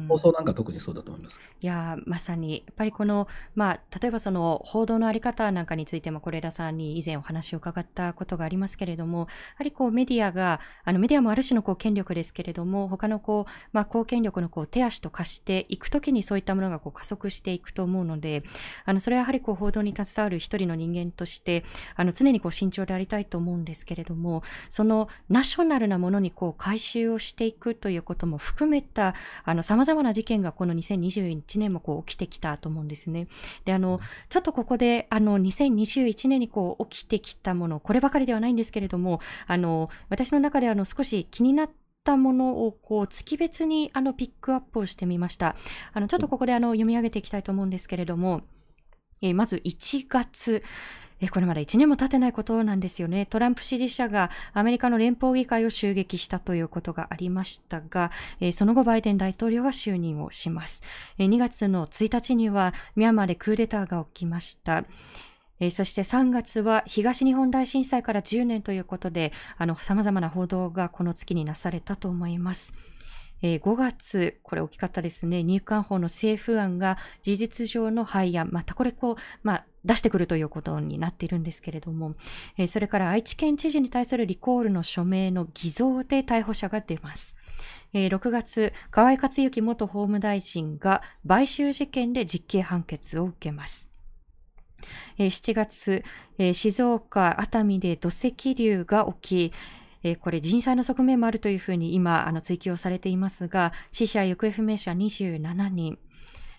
[0.07, 1.39] 放送なんか特にそうだと思います。
[1.61, 9.25] いやまさにやっぱりこのまあ例えばその報道のあり方なんかについても是枝さんに以前お話を伺ったことがありますけれども、や
[9.57, 18.43] はりこうメディアがあのメディアもある種のこう権力ですけれども、他のこうまあ公権力のこう手足と化していくときにそういったものがこう加速していくと思うので、
[18.85, 21.63] あのそれはやはりこう報道に携わる一人の人間として
[21.95, 33.27] あの常にこう慎重でありたいと思うんですけれども、そのナショナルなものにこう回収をしていくといういうことも含めた、あの、様々な事件がこの2021年もこう起きてきたと思うんですね。
[33.65, 41.69] で、あの、ちょっとここで、あの、2021年にこう起きてきたもの、こればかりではないんですけれども、あの、私の中であの、少し気になっ
[42.05, 45.55] たものをこう月別にあのピックアップをしてみました。
[45.91, 48.43] あのちょっとここであの読み上げていきたいと思うんですけれども、
[49.21, 50.63] えー、まず1月、え
[51.31, 53.25] これまだ1年も経ってないことなんですよね。
[53.25, 60.83] トランプ支持者がアメリカの連邦議会を襲撃したということがありましたが、えその後バイデン大統領が就任をします。
[61.17, 64.83] え2月の1日にはミャンマーでクーデターが起きました。
[65.59, 72.73] えー、そして3月は東日本大震災から10年ということで、あの、様々な報道がこの月になされたと思います。
[73.41, 82.13] えー、5月、これ大きかったですね、入管法の政府案が事実上の廃案、またこれこう、まあ、出してくるということになっているんですけれども、
[82.57, 87.37] えー、それから愛知県知事に対するリコールの署名の偽造で逮捕者が出ます。
[87.93, 93.89] えー、6月、河合克行元法務大臣が買収事件で実刑判決を受けます。
[95.17, 96.03] えー、7月、
[96.53, 99.53] 静岡、熱海で土石流が起き、
[100.07, 105.97] えこれ人災の側面もあるというふうに今、あの、追及をされていますが、死者、行方不明者27人、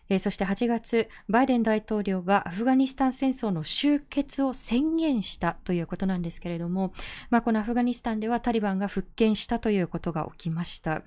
[0.09, 6.93] えそして8月、バイデン大統領がアフガニスタン戦争の終結を宣言したということなんですけれども、
[7.31, 11.03] まあ、このアフガニスタンではタリバンが復権したということが起きました。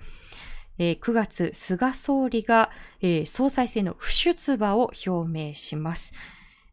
[0.78, 2.72] え9月、菅総理が、
[3.26, 6.14] 総裁選の不出馬を表明します。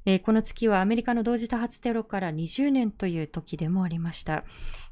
[0.07, 4.45] えー、この月はアメリカの同時多発テロから20年という時でもありました。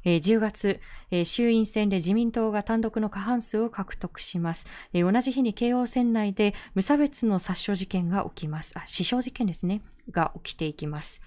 [0.03, 4.67] えー、10月、えー、衆院選で自民党が単独の過半数を獲得します。
[4.93, 8.77] え同じ日に京王線内で無差別の殺傷事件が起きます。
[8.77, 9.81] あ、死傷事件ですね。
[10.11, 11.23] が起きていきます。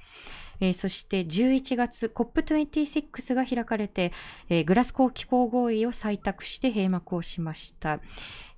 [0.61, 4.12] えー、そして11月 COP26 が開かれて、
[4.49, 8.01] えー、グラスコー気候合意を採択して閉幕をしました。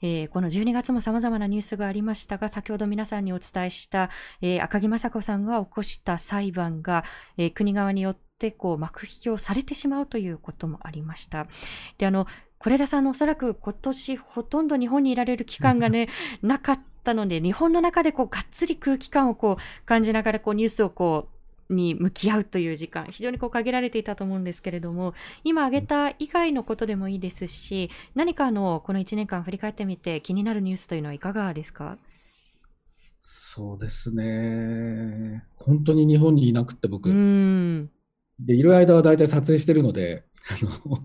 [0.03, 4.11] えー、この12月も様々なニュースがありましたが、先ほど皆さんにお伝えした、
[4.41, 7.05] えー、赤木雅子さんが起こした裁判が、
[7.37, 11.47] えー、国側によってこう幕引きをされてしまうということもありました。
[11.99, 12.27] で、あの、
[12.63, 16.09] 是枝さんのおそらく今年ほとんど日本にいられる期間がね、
[16.43, 21.39] なかったので、日本の中でこうがっつり空気感をこう感じながらこうニュースをこう
[21.70, 31.96] に向き合うという時間、非常にこう限られていたと思うんですけれども、今挙げた以外のことでもいいですし、何かのこの1年間振り返ってみて気になるニュースというのはいかがですか？
[33.22, 35.44] そうですね。
[35.56, 37.11] 本当に日本にいなくて僕。
[37.11, 37.90] うん。
[38.38, 40.98] で、いる間は大体撮影してるので、あの、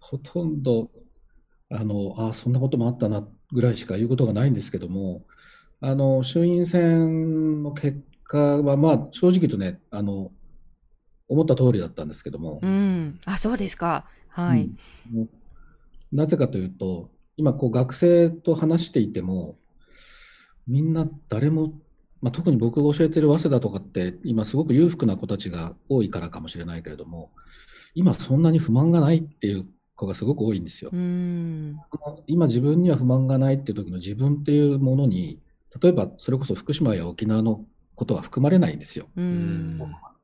[0.00, 0.90] ほとんど、
[1.70, 5.26] あの、あそんなこともあったなぐらいしか言うことがないんですけども、
[5.80, 8.02] あの、衆院選の結
[8.32, 10.32] 果は、まあ、正直言うとね、あの、
[11.28, 12.60] 思った通りだったんですけども。
[12.62, 13.20] うん。
[13.26, 14.06] あ、そうですか。
[14.28, 14.70] はい。
[15.14, 15.28] うん、
[16.10, 19.58] なぜかというと、今、こう、学生と話していても、
[20.66, 21.74] みんな誰も、
[22.20, 27.30] まあ、特に僕が教えてる早稲田とかって、今すごく裕福な子たちが多いからかもしれないけれども、
[27.94, 29.66] 今そんなに不満がないっていう
[29.96, 30.90] 子がすごく多いんですよ。
[32.26, 35.40] 今自分には不満がないっていう時の自分っていうものに、
[35.80, 37.64] 例えばそれこそ福島や沖縄の
[38.02, 39.06] ことは含まれないんですよ。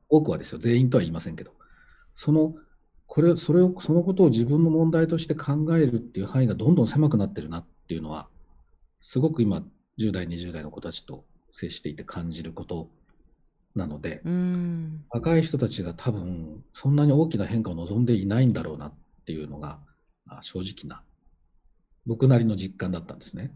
[0.09, 0.59] 多くはですよ。
[0.59, 1.53] 全員とは言いませんけど。
[2.13, 2.55] その、
[3.07, 8.27] これ、それを、そのことを自分の問題として考えるっていう範囲がどんどん狭くなってるなっていうのは、
[8.99, 9.63] すごく今、
[9.97, 12.89] 10代、20代の子たちと接していて感じること
[13.75, 14.21] なので、
[15.09, 18.93] 若い人たちが多分、そんなに大きな変化を望んでいないんだろうなっ
[19.25, 19.79] ていうのが、
[20.25, 21.03] まあ、正直な、
[22.05, 23.53] 僕なりの実感だったんですね。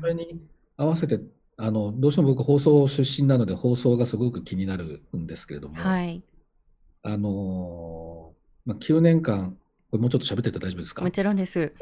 [0.00, 0.40] それに
[0.76, 1.20] 合わせて
[1.56, 6.22] あのどうしても僕放送出身なので放送がすごく気になるんですけれども、はい、
[7.02, 8.32] あの
[8.64, 9.56] まあ、9年間
[9.90, 11.02] これもうちょっと喋ってて大丈夫ですか？
[11.02, 11.72] もちろんです。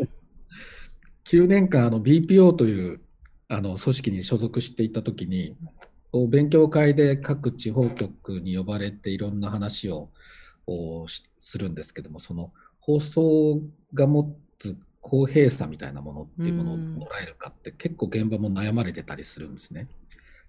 [1.25, 3.01] 9年間あの BPO という
[3.49, 5.57] あの組織に所属していた時に
[6.29, 10.11] 勉強会で各地方局に呼ばれていろんな話を
[11.39, 13.63] するんですけどもその放送
[13.95, 14.52] が持つ
[15.03, 19.89] 公平さみたいなものっていうものを捉えるかって結構現場も悩まれてたりするんですね。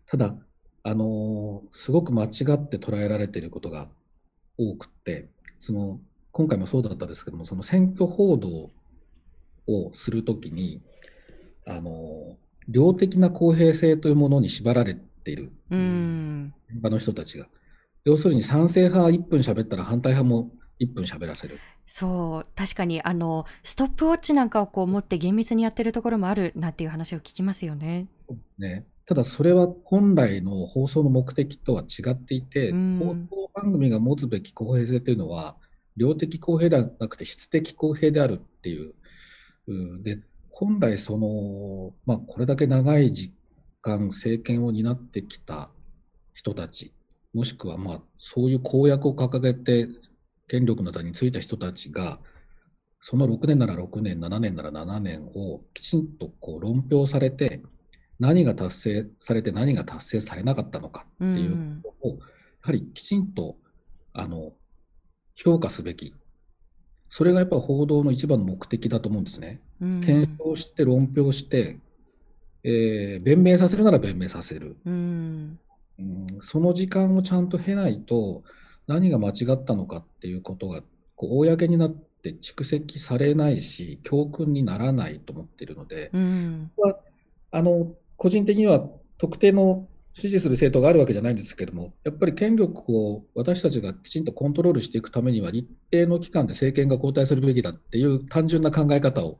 [0.05, 0.35] ただ、
[0.83, 3.89] あのすごく間違って捉えられていることが
[4.57, 5.27] 多くて、
[5.59, 5.99] その
[6.31, 8.69] 今回もそうだったんですけども、その選挙報道
[9.67, 10.81] をするときに、
[11.65, 12.37] あの
[12.69, 15.51] 量的な公平性というものに縛られている、
[16.69, 17.47] 現場の人たちが。
[18.05, 21.59] 要するに賛成派1分喋ったら反対派も1分喋らせる。
[21.85, 28.07] そう、確かに、あの、ストップウォッチなんかをこう持って厳密にやってるところもあるなっていう話を聞きますよね。
[28.27, 28.85] そうですね。
[29.05, 35.57] ただそれは本来の放送の目的とは違っていて、うん、放送番組が持つべき公平性というのは、
[35.97, 38.93] 量的公平ではなくて質的公平であるっていう。
[40.03, 43.33] で、本来その、まあ、これだけ長い時
[43.81, 45.69] 間政権を担ってきた
[46.33, 46.93] 人たち、
[47.33, 49.87] もしくはまあそういう公約を掲げて
[50.47, 52.19] 権力の座についた人たちが、
[53.01, 57.61] その6年なら6年、7年なら7年をきちんとこう論評されて、
[58.19, 62.19] 何が達成されて何が達成されなかったのかっていうことを、
[62.61, 63.57] はりきちんと
[64.13, 64.53] あの
[65.35, 66.13] 評価すべき、
[67.09, 69.61] それがやっぱり報道の一番の目的だと思うんですね。
[69.81, 70.01] うん。
[70.01, 71.77] 検証して、論評して、
[72.63, 74.77] えー弁明させるなら弁明させる。
[74.85, 75.59] うん。
[75.99, 76.27] うん。
[76.39, 78.43] その時間をちゃんと経ないと、
[78.87, 80.81] 何が間違ったのかっていうことが、
[81.15, 86.71] こう公になって蓄積されないし、教訓にならないと思っているので、うん。
[87.51, 99.39] あの個人的には特定の支持する政党があるわけじゃないんですけども、やっぱり権力を私たちがきちんとコントロールしていくためには、一定の期間で政権が交代するべきだっていう単純な考え方を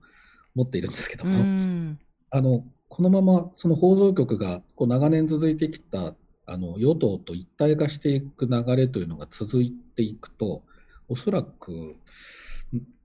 [0.55, 1.99] 持っているんですけどうも、ん。
[2.31, 6.15] あのこのままその放送局がこう長年続いてきた
[6.45, 10.63] あの与党と一体化していく流れというのが続いていくと、
[11.07, 11.95] おそらく、ん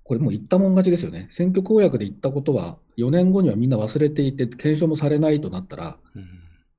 [0.02, 6.26] これもう言ったもん勝ちですよね、選挙公約で言ったことは、4年後にはみんな忘れていて、検証もされないとなったら、うん。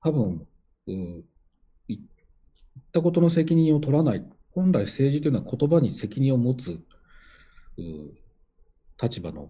[0.02, 0.48] 多分
[0.88, 1.24] うい
[1.88, 2.02] 言っ
[2.92, 6.82] たことの責任を取らない、本来政治というのは言葉に責任を持つう
[9.02, 9.50] 立場の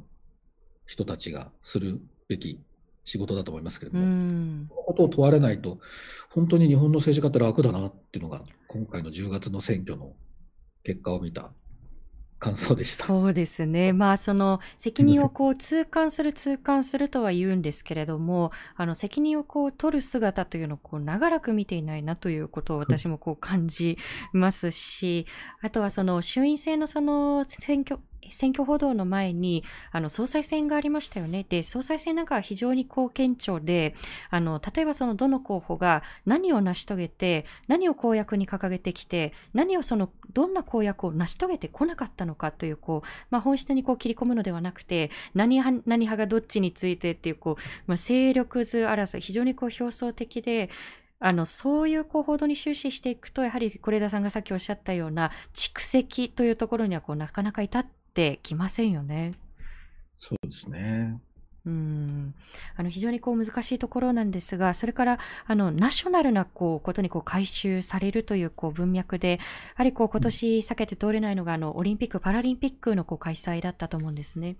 [0.86, 2.60] 人たちがするべき
[3.04, 5.80] 仕事だと思いますけれうども、んそのことを問われないと、
[6.30, 10.14] 本当に日本の政治家って楽だなっていうのが、今回の10月の選挙の
[10.84, 11.52] 結果を見た
[12.39, 13.06] 感想でした。
[13.06, 13.93] そうですね。
[13.93, 23.97] まあ、その責任をこう痛感する痛感するとは言うんですけれども、あの責任をこう取る姿というのをこう長らく見ていないなということを私もこう感じ
[24.32, 25.28] ますし、
[25.62, 31.45] あとはその衆院選のその選挙、選挙報道の前に、あの、総裁選がありましたよね。
[31.47, 33.95] で、総裁選なんかは非常にこう顕著で、
[34.30, 50.69] あの、例えばそのどの候補が何を成し遂げて、何を公約に掲げてきて、何をその、どんな公約を成し遂げてこなかったのかという、こう、まあ、本質にこう切り込むのではなくて、何派、何派がどっちについてっていう、こう、まあ、勢力図争い、非常にこう表層的で、
[51.19, 57.86] あの、そういうこう報道に終始していくと、やはり是枝さんがさっきおっしゃったような蓄積というところにはこうなかなか至っ
[58.20, 59.32] てきませんよね。
[60.17, 61.22] そうですね。
[61.65, 62.34] うん
[62.78, 69.38] あの非常にこう難しいところなんですが、それからあのナショナルなこうことにこう回収されるというこう文脈で、や
[69.76, 74.57] はりこう今年避けて通れないのがあのオリンピック・パラリンピックのこう開催だったと思うんですね。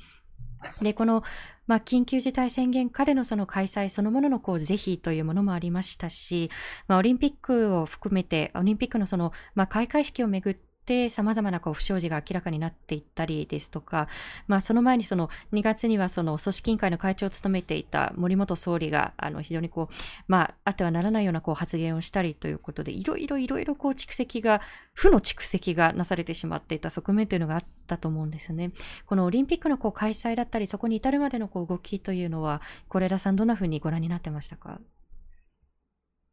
[0.82, 1.24] で、この、
[1.68, 6.50] まあ、緊急事態宣言下でのその開催そのもののこう是非というものもありましたし、
[6.88, 10.58] まあ、オリンピックを含めて、オリンピックのその、まあ、開会式をめぐっ
[10.90, 14.08] て、様々なこう不祥事が明らかになっていったりですとか、
[14.48, 19.94] まあ、その前にその2月にはその組織委員会の会長を務めていた森元総理があの非常にこう、
[20.28, 24.62] まあ、あってはならないようなこう発言をしたりということで、いろいろいろいろこう蓄積が、
[24.94, 28.72] 負の蓄積がなされてしまっていた側面というのがあったと思うんですね。
[29.06, 34.82] このオリンピックのこう開催だったり、そこに至るまでのこう動きというのは、是枝さん、どんなふうにご覧になってましたか？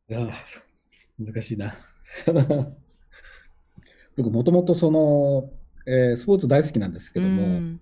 [0.09, 0.27] いや、
[1.19, 1.75] 難しいな。
[4.17, 5.51] 僕、もともとその、
[5.87, 7.81] えースポーツ大好きなんですけども、うん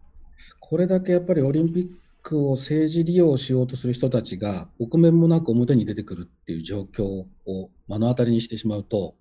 [0.61, 1.89] これだけやっぱりオリンピッ
[2.22, 9.14] クを政治利用しようとする人たちが、臆面もなく表に出てくるっていう状況を目の当たりにしてしまうと、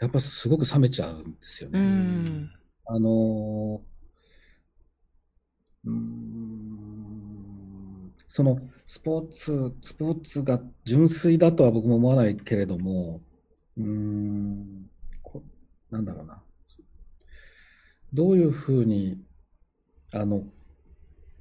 [0.00, 1.80] やっぱすごく冷めちゃうんですようね。
[1.80, 2.50] ん
[2.86, 3.80] あの
[8.28, 13.20] そのスポーツ、スポーツが純粋だとは僕も思わないけれども、
[13.76, 14.91] うーん、こ
[15.92, 16.42] なんだろうな。
[18.12, 19.22] どういうふうに、
[20.12, 20.44] あの、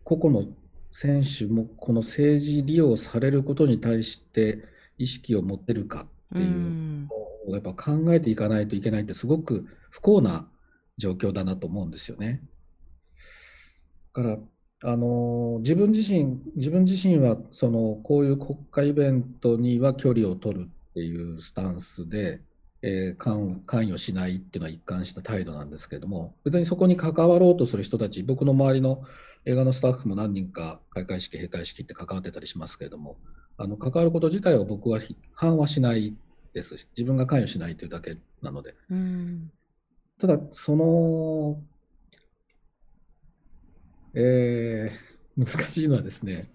[0.04, 0.47] 個々の
[0.91, 4.64] 選手もこの政治利用されることに対して
[4.97, 6.04] 意識を持ってるかっ
[6.38, 6.49] てういう。
[6.49, 7.10] ん
[7.47, 10.47] をやっぱ考えていかないといけないってすごく不幸な
[10.97, 12.41] 状況だなと思うんですよね。
[14.14, 14.38] だから、
[14.84, 22.41] あの自分自身、自分自身はそのこういう国家イベントには距離を取るっていうスタンスで、
[22.84, 29.03] えー関関与しないっていうのは一貫した態度なんですけれども、別にそこに関わろうとする人たち、僕の周りの
[29.45, 33.17] 映画のスタッフも何人か開会式、閉会式って関わってたりしますけれども、
[33.57, 36.15] あの関わること自体は僕は批判はしない
[36.53, 39.51] ですし、自分が関与しないというだけなので、うん。
[40.19, 41.61] ただ、その、
[44.13, 46.51] えー難しいのはですね、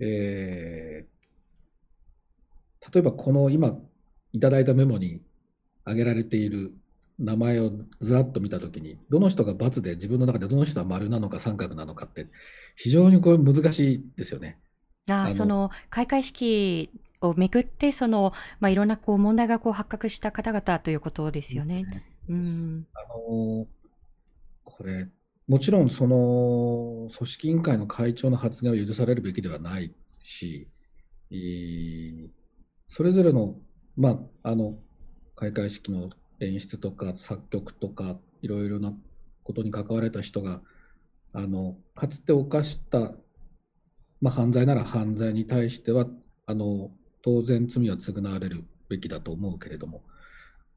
[0.00, 1.16] えー
[2.92, 3.76] 例えばこの今
[4.36, 5.22] いただいたメモに
[5.84, 6.74] 挙げられている
[7.18, 7.70] 名前を
[8.00, 12.26] ずらっと見たときに、どの人が×で自分の中でどの人は丸なのか三角なのかって、
[12.74, 14.58] 非常にこれ難しいですよね。
[15.08, 16.90] ああのその開会式
[17.22, 21.86] をめぐって、その、まあ、いろんなこう問題がこう発覚した方々ということですよね。
[22.28, 22.86] うん。
[22.92, 23.66] あの
[24.64, 25.08] これ、
[25.48, 30.68] もちろんその組織委員会の会長の発言は許されるべきではないし、
[31.30, 32.28] い
[32.88, 33.56] それぞれの、
[33.96, 34.78] まあ、あの
[35.34, 38.92] 開会式の演出とか作曲とかいろいろな
[39.42, 40.60] ことに関われた人が
[41.32, 43.12] あのかつて犯した、
[44.20, 46.06] まあ、犯罪なら犯罪に対しては
[46.46, 46.90] あの
[47.22, 50.02] 当然罪は償われるべきだと思うけれども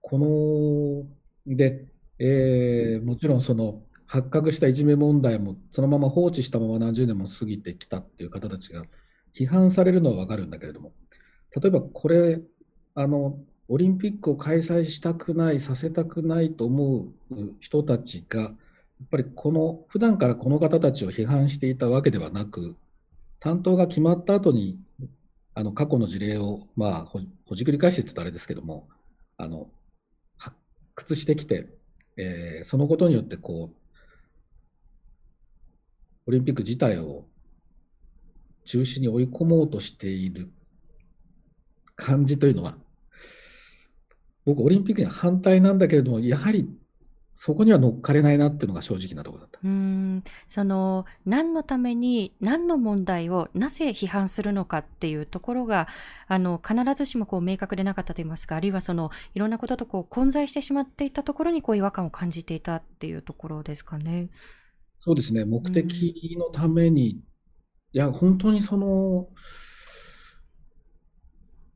[0.02, 1.06] こ
[1.48, 1.86] ので、
[2.20, 8.84] えー、もちろんその発覚したいじめ問題もそのまま放置したまま何十年も過ぎてきたっていう方たちが
[9.38, 10.94] 批判されるのは分かるんだけれども
[11.62, 12.40] 例えばこれ
[13.00, 13.40] あの
[13.70, 18.52] オリンピックを開催したくないさせたくないと思う人たちがやっ
[19.10, 22.76] ぱりこの普段からこの方たちを批判していたわけではなく
[23.40, 24.78] 担当が決まった後に
[25.56, 27.22] あの過去の事例を、まあ、ほ
[27.56, 28.90] じくり返してって言ったらあれですけども
[29.38, 29.70] あの
[30.38, 30.58] 発
[30.96, 31.70] 掘してきて、
[32.18, 33.76] えー、そのことによってこう
[36.28, 37.24] オリンピック自体を
[38.66, 40.52] 中止に追い込もうとしている
[41.96, 42.76] 感じというのは、
[44.46, 46.70] 僕、オリンピックには反対なんだけれども、やはり
[47.34, 49.60] そこには乗っかれないなっていうのが正直なところだった。
[49.64, 55.88] うんその何のために何の問題をなぜ批判するのかっていうところが
[56.28, 64.30] あの必ずしもこう明確でなかったといいますかあるいはそのいろんなこととこう混在してしまっていたところにこう違和感を感じていたっていうところですかね。
[64.98, 67.22] そうですね、目的のために、い
[67.94, 69.30] や、本当にその、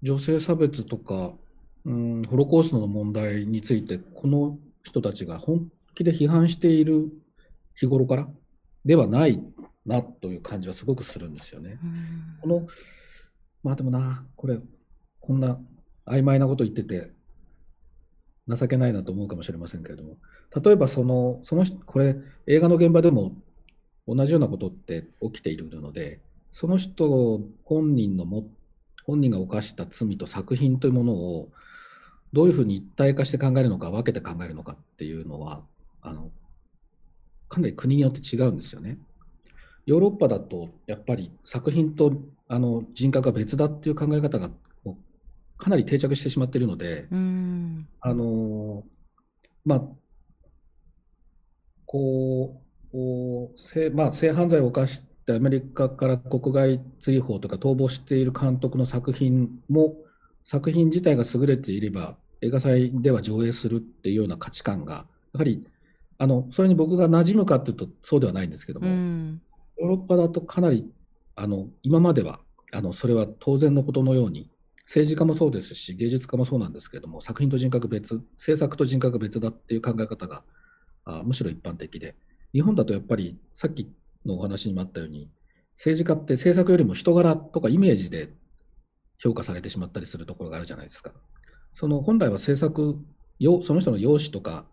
[0.02, 1.34] 女性差別とか、
[1.86, 7.12] うん、ホロコーストの問題について、この人たちが本気で批判している
[7.76, 8.28] 日頃から
[8.86, 9.42] ではない
[9.86, 11.80] なという感じはすごくするんですよね。
[12.42, 12.68] この
[13.64, 14.60] まあでもな、これ、
[15.22, 15.58] こんな
[16.06, 17.12] 曖昧なこと言ってて、
[18.48, 20.18] 情けないなと思うかもしれませんけれども、
[20.64, 23.38] 例えばその、そのこれ、映画の現場でも
[24.06, 26.20] 同じようなことって起きているので、
[26.52, 28.46] その人本人のも、
[29.06, 31.52] 本人が犯した罪と作品というものを、
[32.34, 35.62] どういうふうに一体化して考えるのか、分けて考えるのかっていうのは、
[36.02, 36.32] あの
[37.48, 38.98] かなり国によって違うんですよね。
[39.86, 42.14] ヨーロッパだと、やっぱり作品と
[42.48, 44.50] あの人格が別だっていう考え方が
[45.58, 47.08] かなり定着してしまっているので、
[48.02, 48.84] あの
[49.64, 49.82] まあ、
[51.86, 52.62] こ
[52.94, 52.98] う、
[53.56, 59.96] 性まあ、性犯罪を犯してアメリカから国外追放とか逃亡している監督の作品も、
[60.44, 65.66] 作品自体が優れていれば、映画祭では上映するっていうような価値観が、やはり
[66.18, 69.38] あのそれに僕が馴染むかというとそうではないんですけども、ヨー
[69.88, 70.90] ロッパだとかなり
[71.36, 72.40] あの今までは
[72.74, 74.50] あのそれは当然のことのように
[74.86, 80.44] 政治家もそうですし芸術家もそうなんですけれども作品と人格別制作と人格別だっていう考え方が
[81.06, 82.16] あむしろ一般的で
[82.54, 83.92] 日本だとやっぱりさっき
[84.26, 85.30] のお話にもあったように
[85.78, 88.30] 政治家って政策よりも人柄とかイメージで
[89.18, 91.12] 評価されてしまったりするところがあるじゃないですか。
[91.74, 92.98] その本来は政策
[93.64, 94.66] その人の容姿とか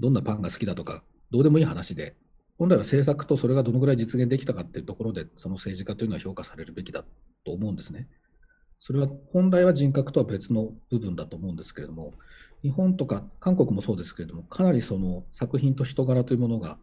[0.00, 2.16] どんなパンが好きだとかどうでもいい話で
[2.58, 7.04] 本来は政策とそれがどのぐらい実現できたかっていうところでその政治家というのは評価されるべきだ
[7.44, 8.08] と思うんですね。
[8.78, 12.12] それは本来は人格とは別の部分だと思うんですけれども、
[12.62, 16.78] 日本とか韓国もそうですけれども、かなりその作品と人柄というものが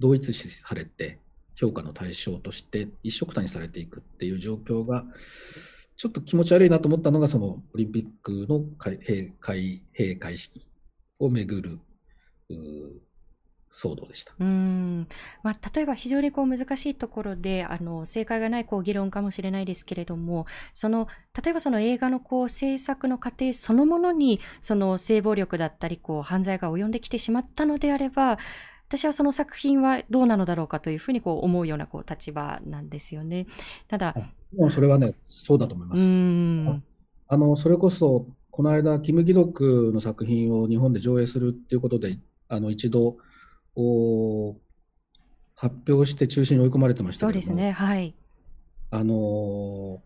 [0.00, 1.20] 同一視されて、
[1.54, 5.04] 評価の対象として一緒くたにされていくっていう状況が、
[5.98, 10.64] ちょっと気持ち悪いなと思ったのが、そのオリンピックの閉会閉会式
[11.18, 11.80] をめぐる
[13.72, 14.32] 騒動でした。
[14.38, 15.08] うん
[15.42, 21.08] まあ、例えば非常にこう難しいところであの正解がないこう議論かもしれないですけれどもその
[21.42, 28.38] 例えばその映画のこう制作の過程そのものにその性暴力だったりこう犯罪が及んできてしまったのであれば
[28.88, 33.46] 私はその作品はどうなのだろうかというふうにこう思うようなこう立場なんですよね。
[33.86, 34.14] ただ、
[34.56, 36.82] もうそれはね、そうだと思います。
[37.28, 42.18] あのそれこそ、この間、キム・ギドクの作品を日本で上映するっていうことで、
[42.48, 43.18] あの一度、
[43.76, 44.56] を
[45.54, 48.14] 発表して中止に追い込まれてましたけどそうですね、はい。
[48.90, 50.02] あの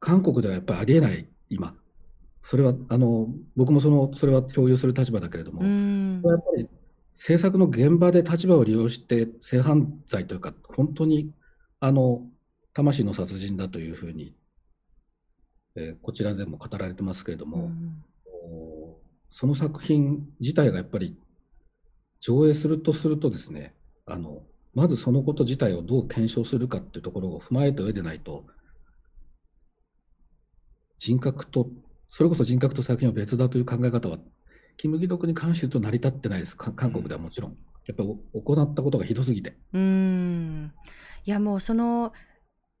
[0.00, 1.74] 韓国ではやっぱりありえない、今。
[2.40, 6.68] それは、あの僕もそのそれは共有する立場だけれども、やっぱり
[7.14, 11.32] 政策の現場で立場を利用して性犯罪というか、本当に
[11.80, 12.22] あの
[12.72, 14.34] 魂の殺人だというふうに、
[15.76, 17.70] えー、こちらでも語られてますけれども、
[19.30, 21.16] その作品自体がやっぱり
[22.20, 23.74] 上映するとするとですね、
[24.06, 24.42] あの、
[24.74, 28.44] まずそのこと自体をどう検証するかっていうところを踏まえた上でないと、
[30.98, 31.68] 人格と、
[32.08, 34.18] それこそ人格と作品は別だという考え方は、
[34.76, 37.56] キム・ギドクに関して言うと成り立ってないです、韓国ではもちろん。
[37.86, 39.56] やっぱり行ったことがひどすぎて。
[39.72, 40.72] うん。
[41.26, 42.12] いやもうその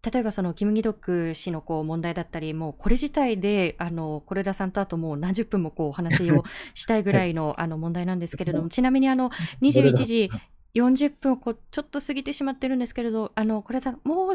[0.04, 9.30] 例えばそのキム・ギドック氏のこう問題だったり、もうこれ自体で、あの、是枝さんとあともう何十分もこうお話をしたいぐらいの あの問題なんですけれども、ちなみにあの、
[9.62, 10.30] 21時
[10.74, 14.34] 40分をこうちょっと過ぎてしまってるんですけれど、あの、これさん、もう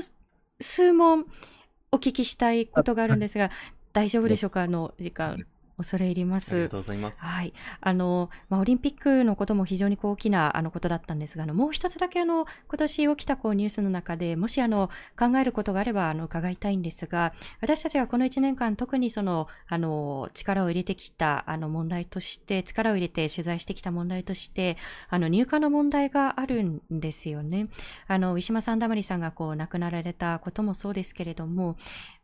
[0.59, 1.27] 数問
[1.91, 3.51] お聞きしたいことがあるんですが、
[3.93, 4.63] 大丈夫でしょうか？
[4.63, 5.45] あの、時間。
[5.79, 6.51] 恐れ入ります。
[6.53, 7.23] ありがとうございます。
[7.23, 7.53] はい。
[7.79, 24.75] あの、まあ、オリンピックのことも非常にこう大きなあのことだったんですが、あの、もう一つだけあの、今年起きたこうニュースの中で、もしあの、考えることがあれば、あの、伺いたいんですが、私たちがこの1年間特にその、あの、力を入れてきたあの問題として、力を入れて取材してきた問題として、
[25.09, 27.69] あの、入荷の問題があるんですよね。
[28.07, 31.77] あの、ウィシュマ・サンダマリさんがこう亡くなられたこともそうですけれども、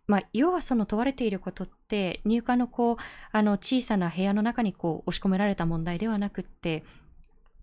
[0.08, 2.96] まあ、要はその問われていることって、入管のこう、
[3.32, 6.84] あの小さな部屋の中にこう押し込められた問題ではなくって、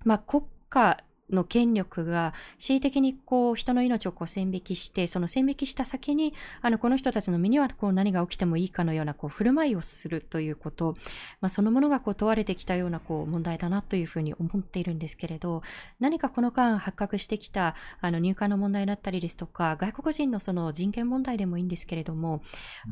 [0.04, 0.98] まあ、国家
[1.34, 10.96] の権力が恣意的にこう人の命をこう線引きして、その線引きした先に、あのこの人たちの身にはこう何が起きてもいいかのようなこう振る舞いをするということ、
[11.40, 15.62] まあ、そのものがこう問われてきたようなこう問題だなというふうに思っているんですけれど、
[16.00, 22.42] 何かこの間発覚してきたあの入管の問題だったりですとか、外国人のその人権問題でもいいんですけれども、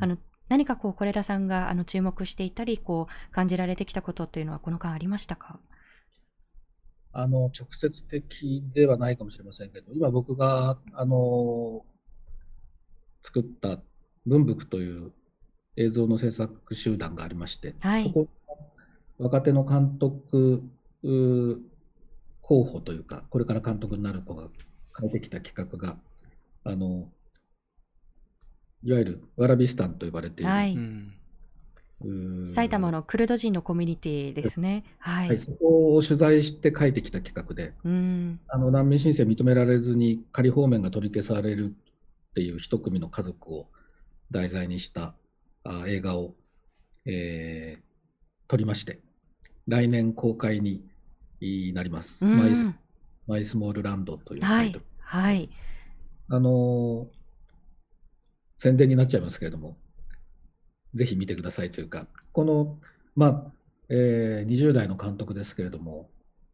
[0.00, 0.18] あの
[0.48, 5.60] 何かこう、是枝さんがあの注目していたり、こう、感じられてきたことというのは、この間ありましたか？
[7.12, 11.84] あの、直接的ではないかもしれませんけど、今僕が、あの、
[13.22, 13.80] 作った
[14.26, 15.12] 文福という
[15.76, 18.28] 映像の制作集団がありまして、はいそこ、
[19.18, 20.62] 若手の監督
[21.02, 21.56] う
[22.42, 24.48] 候補というか、これから監督になる子が
[24.98, 25.96] 書いてきた企画が、
[26.64, 27.08] あの、
[28.82, 30.76] いわゆるワラビスタンと呼ばれている、はい。
[32.48, 34.84] 埼玉のクルド人のコミュニティですね。
[34.98, 35.28] はい。
[35.28, 38.40] はい、そこを取材して書いてきた企画で、うん。
[38.48, 41.74] あの難民申請認められずに仮放免が取り消される
[42.30, 43.68] っていう一組の家族を
[44.30, 45.14] 題材にした
[45.64, 46.34] あ映画を、
[47.06, 47.90] えー
[48.48, 48.98] 撮りまして、
[49.68, 50.82] 来年公開に
[51.72, 52.26] なります。
[52.26, 52.66] うんマイス
[53.28, 54.84] マイスモールランドというタはいイトル。。
[54.98, 55.50] はい。
[56.28, 57.20] あのー
[58.56, 59.78] 宣伝になっちゃいますけれども、
[60.94, 62.78] ぜひ見てくださいというか、この、
[63.14, 63.52] まあ、
[63.88, 66.10] えー20代の監督ですけれども、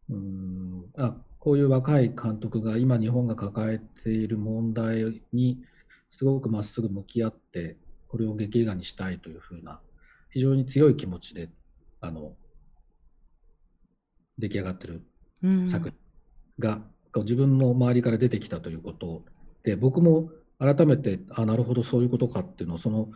[0.08, 5.62] うーんあこういう若い監督が今日本が抱えている問題に
[6.08, 7.76] すごくまっすぐ向き合って、
[8.08, 9.80] これを劇映画にしたいというふうな、
[10.30, 11.50] 非常に強い気持ちで、
[12.00, 12.34] あの、
[14.38, 15.06] 出来上がってる
[15.42, 15.68] うん。
[15.68, 15.96] 作品
[16.58, 16.78] が、
[17.12, 19.24] こう自分の周りから出てきたということ
[19.62, 23.10] で、僕も改めて、あ、なるほど、そういうことかっていうのを、そのお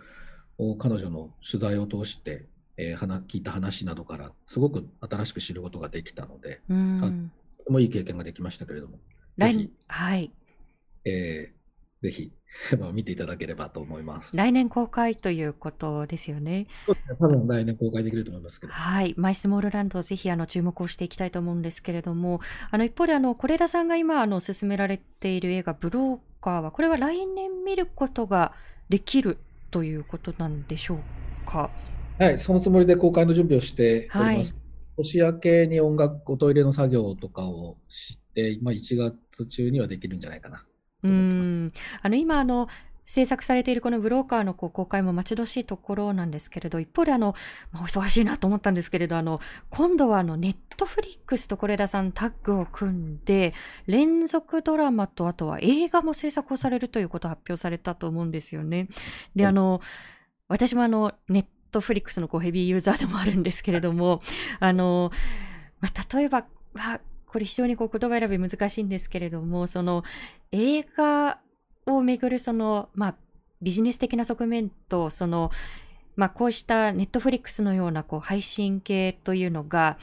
[0.78, 2.46] 彼女の取材を通して、
[2.76, 7.30] えー話聞いた話などから、すごく新しく知ることができたので、うん。
[7.58, 8.98] とてもいい経験ができましたけれども、
[9.36, 10.32] 来はい。
[11.04, 11.60] えー
[12.00, 12.32] ぜひ
[12.80, 14.36] まあ見ていただければと思います。
[14.36, 16.66] 来年公開ということですよね
[17.18, 19.14] 多分来年公開できると思いますけど、はい。
[19.16, 22.40] マイスモールランド、ぜひ、あの、注目をしていきたいと思うんですけれども、
[22.70, 28.54] あの、一方で、あの、是枝さんが今、あの、進められている映画、ブローカーは、これは来年見ることが
[28.88, 29.38] できる
[29.70, 30.98] ということなんでしょう
[31.46, 31.70] か？
[32.18, 34.54] はい、そのつもりで公開の準備をしております。
[34.54, 34.60] は
[34.96, 38.96] 年明けに音楽、おトイレの作業とかをして、まあ、1
[39.30, 40.62] 月中にはできるんじゃないかな。
[41.02, 41.72] う思ってますん。
[42.02, 42.68] あの、今、あの、
[43.10, 47.34] 制作されているこのブローカーのこう公開も待ち遠しいところなんですけれど、一方であの、
[47.72, 53.52] まあ、お忙しいなと思ったんですけれど、あの、今度はあの、ネットフリックスと是枝さんタッグを組んで、
[53.88, 58.86] 連続ドラマとあとは映画も制作をされるということを発表されたと思うんですよね。
[59.34, 59.80] で、はいあの、
[60.46, 64.20] 私もあの、ネットフリックスのこうヘビーユーザーでもあるんですけれども、
[64.60, 65.10] あの、
[65.80, 70.04] まあ、例えば、まあ、これ非常にこう言葉選び難しいんですけれども、その
[70.52, 71.40] 映画
[71.86, 73.14] をめぐるその、まあ、
[73.62, 75.50] ビジネス的な側面と、その、
[76.16, 79.98] まあ、こうしたネットフリックスのようなこう配信系というのが、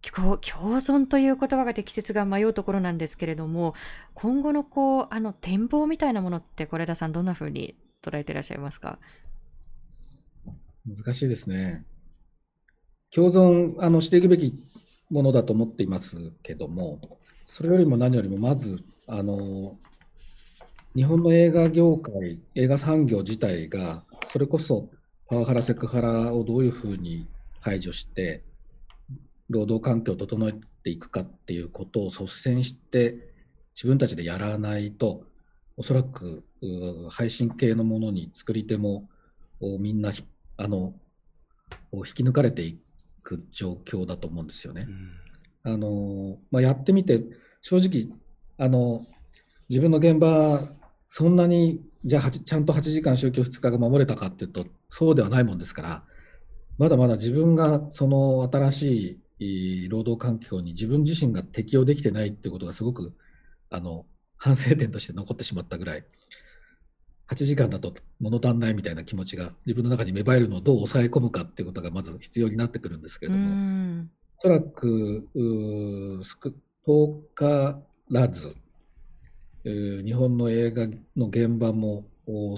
[0.00, 3.74] 共存という言葉が適切が迷うところなんですけれども、
[4.14, 8.98] 今後のこう、あの、展望みたいなものって、是枝さんどんな風に捉えていらっしゃいますか？
[10.86, 11.84] 難しいですね。
[13.10, 14.54] 共存あのしていくべき
[15.10, 19.78] ものだと思っていますけども、それよりも何よりもまず、あの
[20.98, 24.90] 日本の映画業界、映画産業自体が、それこそ
[25.28, 27.28] パワハラ、セクハラをどういうふうに
[27.60, 28.42] 排除して、
[29.48, 33.14] 労働環境を整えていくかっていうことを率先して、
[33.76, 35.22] 自分たちでやらないと、
[35.76, 39.08] おそらくう配信系のものに作り手も
[39.60, 40.24] おみんなひ
[40.56, 40.94] あの
[41.92, 42.80] 引き抜かれてい
[43.22, 44.88] く状況だと思うんですよね。
[45.62, 47.22] あのまあ、やってみて
[47.62, 48.12] 正直
[48.56, 49.06] あの
[49.68, 50.76] 自分の現場
[51.08, 56.04] そんなに、じゃあちゃんと8時間週休2日が守れたかっていうと、そうではないもんですから、
[56.78, 63.16] まだまだ自分がその新しい労働環境に自分自身が適応できてないっていうことがすごく
[63.70, 64.06] あの
[64.36, 66.04] 反省点として残ってしまったぐらい、
[67.28, 74.04] 8時間だと物足んないみたいな気持ちが自分の中に芽生えるのをどう抑え込むかっていうことがまず必要になってくるんですけれども、
[74.38, 77.80] おそらく10か
[78.10, 78.54] らず、
[79.64, 80.86] 日本の映画
[81.16, 82.04] の現場も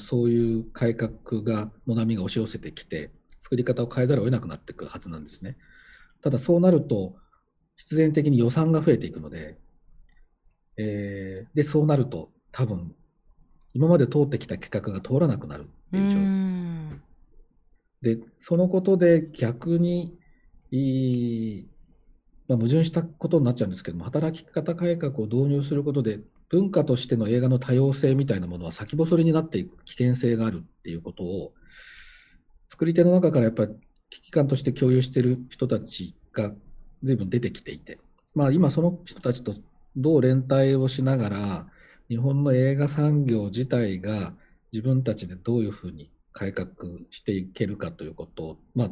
[0.01, 5.57] そういう改革がの波が押し寄せてきて作り方を変えざるを得なくなってくるはずなんですね。
[6.23, 7.17] ただそうなると
[7.77, 9.57] 必然的に予算が増えていくので、
[10.77, 12.95] えー、でそうなると多分
[13.73, 17.01] 今まで通ってきた企画が通らなくなるっていう状況
[18.03, 20.19] でそのことで逆に
[20.71, 21.69] いい、
[22.49, 26.21] まあ、矛盾したことになっちゃうんですけども働き方改革を導入することで
[26.51, 31.53] 文化としての映画の多様性みたいなものは先細りになっていく危険性があるっていうことを
[32.69, 33.73] 作り手の中からやっぱり
[34.11, 36.53] 危機感として共有している人たちが
[37.03, 37.99] 随分出てきていて、
[38.35, 39.55] まあ、今その人たちと
[39.97, 41.67] どう連帯をしながら
[42.09, 44.35] 日本の映画産業自体が
[44.73, 46.69] 自分たちでどういうふうに改革
[47.11, 48.91] していけるかということを、まあ、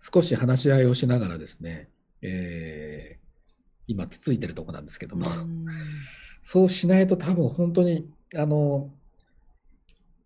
[0.00, 1.88] 少し話し合いをしながらですね、
[2.22, 3.52] えー、
[3.86, 5.26] 今つついてるとこなんですけども、
[6.42, 8.90] そうしないと多分本当にあの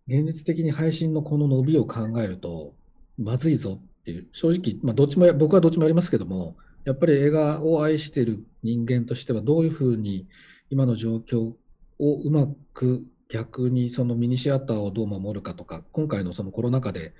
[0.07, 2.73] 現実的に配信のこの伸びを考えると
[3.17, 4.27] まずいぞっていう。
[4.33, 10.27] 正直、まあ、どっちも僕はどっちもやりますけどもやっぱり映画を愛している人間としてはどういうふうに
[10.69, 11.53] 今の状況
[11.99, 17.13] をうまく逆にそのミニシアターをどう守るかとか今回のそのコロナ禍で、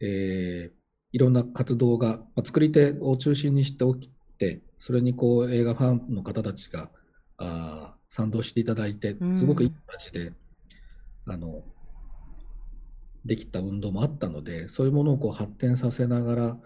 [0.00, 0.72] えー、
[1.12, 4.08] いろんな活動が、まあ、作り手を中心にしておき
[4.38, 6.90] てそれにこう映画ファンの方たちが
[7.38, 10.34] あ賛同していただいてすごくいい形で、
[11.24, 11.62] あの
[13.24, 16.56] できた運動もあったのでそういうものをこう発展させながら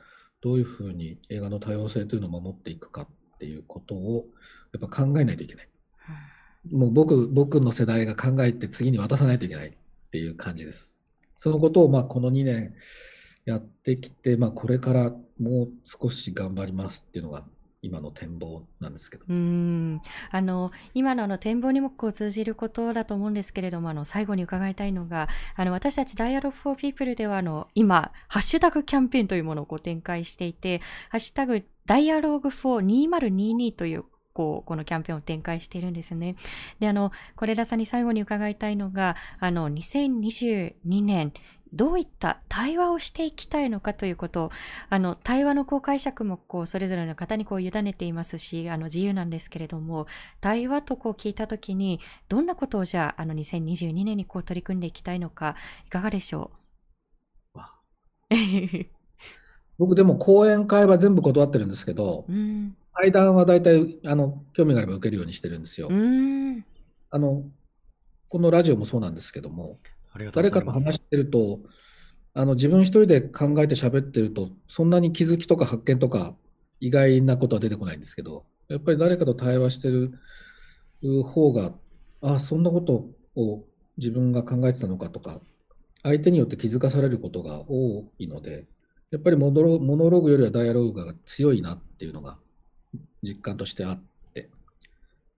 [0.40, 4.26] どういうふうに映画の多様性というのを守っていくかっていうことを
[4.72, 5.68] やっぱ考えないといけない。
[6.72, 9.72] もう僕僕の世代が考えて次に渡さないといけないっ
[10.10, 10.98] ていう感じです。
[11.36, 12.74] そのことをまあこの2年
[13.44, 17.44] やってきて、まあ、これからもう少し頑張りますっていうのが
[17.82, 19.24] 今の展望なんですけど。
[19.28, 20.00] うん
[20.30, 34.04] あの今のあの展望にもこう通じることだと思うんですけれども、あの最後に伺いたいのが、あの私たち Dialogue for People ではあの今、ハッシュタグキャンペーンというものをこう展開していて、ハッシュタグ Dialogue for 2022という
[34.36, 36.36] こう、このキャンペーンを展開しているんですね。
[36.78, 41.32] で、あの、是枝さんに最後に伺いたいのが、あの、2022年、
[41.72, 44.44] どういった対話をしていきたいのかということ。
[44.44, 44.50] を、
[44.90, 50.06] あの、対話のこう解釈もこう、それぞれの方にこう委ねていますし、あの、自由なんですけれども、
[50.42, 55.56] 対話とこう聞いたときに、どんなことをじゃあ、あの、2022年にこう取り組んでいきたいのか、
[55.86, 56.50] いかがでしょ
[57.54, 57.58] う？
[59.78, 65.88] 僕でも講演会は全部断ってるんですけど、うん、対談は大体あの興味があれば受けるようにしてるんですよ。
[67.10, 67.44] あの
[68.28, 69.76] このラジオもそうなんですけども、
[70.32, 71.60] 誰かと話してると、
[72.34, 76.34] あの自分一人で考えて喋ってると、そんなに気づきとか発見とか、
[76.80, 80.10] 意外なことは出てこないんですけど、やっぱり誰かと対話してる
[81.22, 81.72] 方が、
[82.20, 83.64] あそんなことを
[83.96, 85.40] 自分が考えてたのかとか、
[86.02, 88.66] 相手によって気づかされることが多いので、
[89.10, 92.38] やっぱりモノローグよりはダイアログが強いなっていうのが
[93.22, 94.50] 実感としてあって、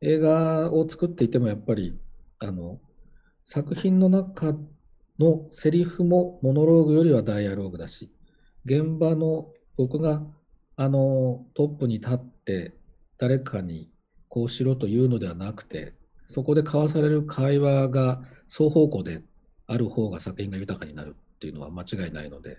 [0.00, 1.98] 映画を作っていてもやっぱり、
[2.40, 2.80] あの、
[3.44, 4.54] 作品の中
[5.18, 8.10] のセリフもモノローグよりはダイアローグだし、
[8.64, 10.22] 現場の僕が
[10.76, 12.74] あのトップに立って
[13.18, 13.90] 誰かに
[14.28, 15.94] こうしろというのではなくて、
[16.26, 19.22] そこで交わされる会話が双方向で
[19.66, 22.58] ある方が作品が豊かになるっていうのは間違いないので、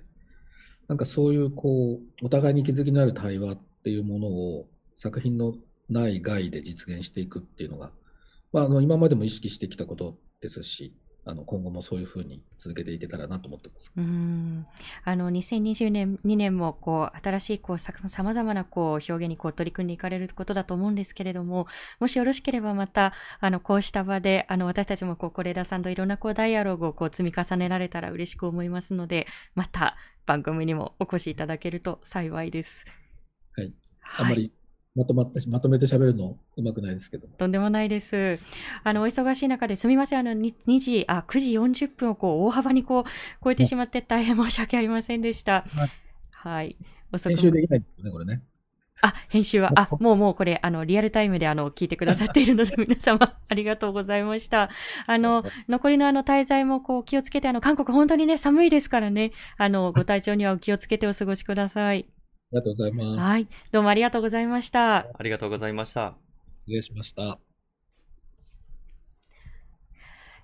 [0.88, 4.68] なんかそういうこう、お互いに気づきのある対話っていうものを
[5.00, 5.54] 作品の
[5.90, 7.92] 内外で実現していくっていうのが、
[8.52, 10.94] まあ、あの今までも意識してきたことですし、
[11.26, 13.94] あの今後もそういうふうに続けていけたらなと思ってます。
[13.96, 14.66] うん
[15.06, 17.94] あの2020年2年もこう新しいこうさ
[18.24, 21.68] まざまなこう表現にこう取り組んでいかれることだと思うんですけれども、
[22.02, 29.96] もしよろしければまたあのこうした場であの私たちもこう是枝さんといろんなこうダイアログをこう積み重ねられたら嬉しく思いますので、また
[30.26, 32.86] 番組にもお越しいただけると幸いです。
[33.56, 33.74] はい。
[34.18, 34.52] あんまり
[35.00, 37.28] まとまってまとめて喋るのうまくないですけど。
[37.28, 38.38] とんでもないです。
[38.84, 40.20] あの、お忙しい中ですみません。
[40.20, 41.54] あの、2, 時、あ、9時
[41.86, 43.04] 40分をこう、大幅にこう、
[43.44, 45.64] 超えてしまって大変申し訳ありませんでした。
[45.70, 45.90] はい。
[46.32, 46.78] はい、
[47.14, 47.30] 遅く。
[47.30, 48.44] 編集できないんですよね、これね。
[49.02, 54.70] あ、編集は、あ、もうもうこれ、あの、リアルタイムであの、聞いてくださっているので、 皆様、ありがとうございました。
[55.06, 62.08] あの、残りのあの、滞在もこう、気をつけて、あの、韓国本当にね、寒いですからね、あの、ご体調にはお気をつけてお過ごしください。
[62.52, 63.20] ありがとうございます。
[63.20, 63.46] はい。
[63.72, 64.98] どうもありがとうございました。
[65.14, 66.16] ありがとうございました。
[66.56, 67.40] 失礼しました。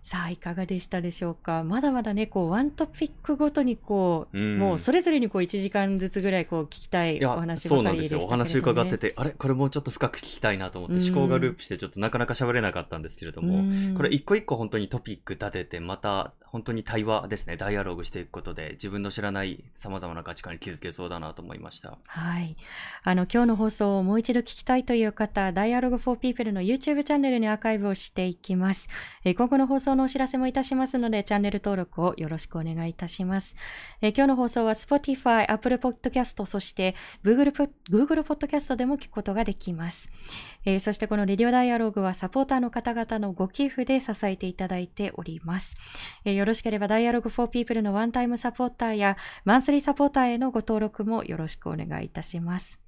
[0.06, 1.64] さあ、いかがでしたでしょうか？
[1.64, 8.38] まだまだね、こう、ワントピックごとに、こう、うんもうそれぞれにこう、1時間ずつぐらい、こう、聞きたいお話そうばかりでしたけれど、ね。
[8.38, 8.60] なんですよ。
[8.60, 9.32] お話伺ってて、あれ？
[9.32, 21.97] これもうちょっと深く聞きたいなと思って、うん思考がループしてちょっとなかなか喋れなかったんですけれども、うんこれ一個一個本当にトピック立てて、また本当に対話ですね、ダイアログしていくことで、自分の知らない様々な価値観に気づけそうだなと思いました。
[22.06, 22.56] はい。
[23.03, 28.88] あの、今日の放送をもう一度聞きたいという方、Dialogue for People の YouTube チャンネルにアーカイブをしていきます。
[29.24, 33.56] えー今後の放送のお知らせもいたしますので、チャンネル登録をよろしくお願いいたします。
[34.02, 37.52] えー今日の放送は Spotify、Apple Podcast、そして Google,
[37.89, 40.10] Google Podcast でも聞くことができます。
[40.66, 45.76] えーそしてこのレディオダイアログはサポーターの方々のご寄付で支えていただいております。
[46.24, 52.80] えーよろしければ Dialogue for People のワンタイムサポーターやマンスリーサポーターへのご登録もよろしくお願いいたします。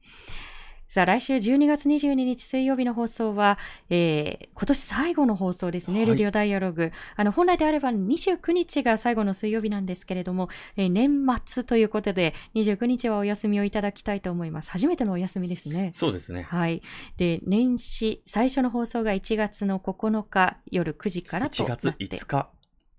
[0.89, 3.57] さあ、来週12月22日水曜日の放送は、
[3.89, 6.91] えー今年最後の放送ですね、はいレディオダイアログ。
[7.17, 14.71] あの、本来であれば29日が最後の水曜日なんですけれども、えー年末ということで、29日はお休みをいただきたいと思います。
[14.71, 15.91] 初めてのお休みですね。
[15.93, 16.43] そうですね。
[16.43, 16.81] はい。
[17.17, 22.07] で、年始、最初の放送が1月の9日夜9時からと1なって。
[22.07, 22.49] 月5日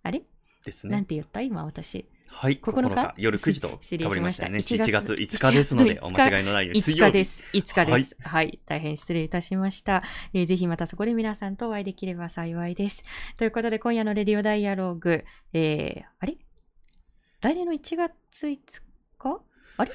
[0.03, 0.23] あれ？
[0.67, 0.93] ですね。
[0.93, 1.41] なんて言った？
[1.41, 2.05] 今私。
[2.31, 4.85] はい、9 9日日夜9時と失礼変わしましりましたたね。
[4.85, 6.83] 1 1月月5日ですので、1お間違いのないように。
[6.83, 7.45] 水5曜日日です。
[7.53, 8.17] 5日です。
[8.23, 8.61] はい。
[8.67, 10.03] 大変失礼いたしました、
[10.35, 13.05] えーぜひまたそこで皆さんとお会いできれば幸いです。
[13.37, 16.37] ということで、今夜のレディオダイアログ、えー、あれ？
[17.41, 18.15] 来年の1月
[18.47, 18.59] 5
[19.19, 19.41] 日？
[19.77, 19.91] あれ？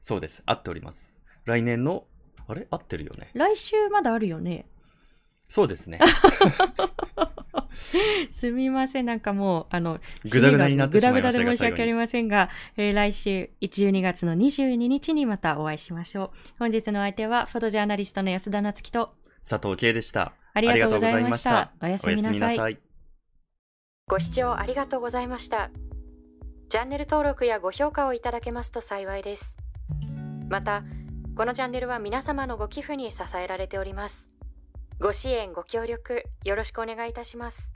[0.00, 0.42] そうです。
[0.46, 1.20] 合っております。
[1.44, 2.06] 来年の、
[2.46, 2.66] あれ？
[2.70, 3.28] 合ってるよね。
[3.34, 4.66] 来週まだあるよね。
[5.48, 6.00] そうですね。
[8.30, 9.06] すみません。
[9.06, 10.00] なんかもう、あの、
[10.30, 16.38] ぐだぐだになってしまいましたがぐだぐだで申し訳ありませんが、えー来週12月の22日にまたお会いしましょう。
[16.58, 19.10] 本日の相手は、フォトジャーナリストの安田夏樹と、
[19.48, 20.32] 佐藤圭でした。
[20.54, 22.78] ありがとうございましたおやすみなさい。
[24.06, 25.70] ご視聴ありがとうございました。
[26.68, 29.56] チャンネル登録やご評価をいただけますと幸いです。
[30.48, 30.82] また、
[31.36, 34.33] このチャンネルは皆様のご寄付に支えられております。
[35.00, 37.72] ご支援、ご協力、よろしくお願いいたします。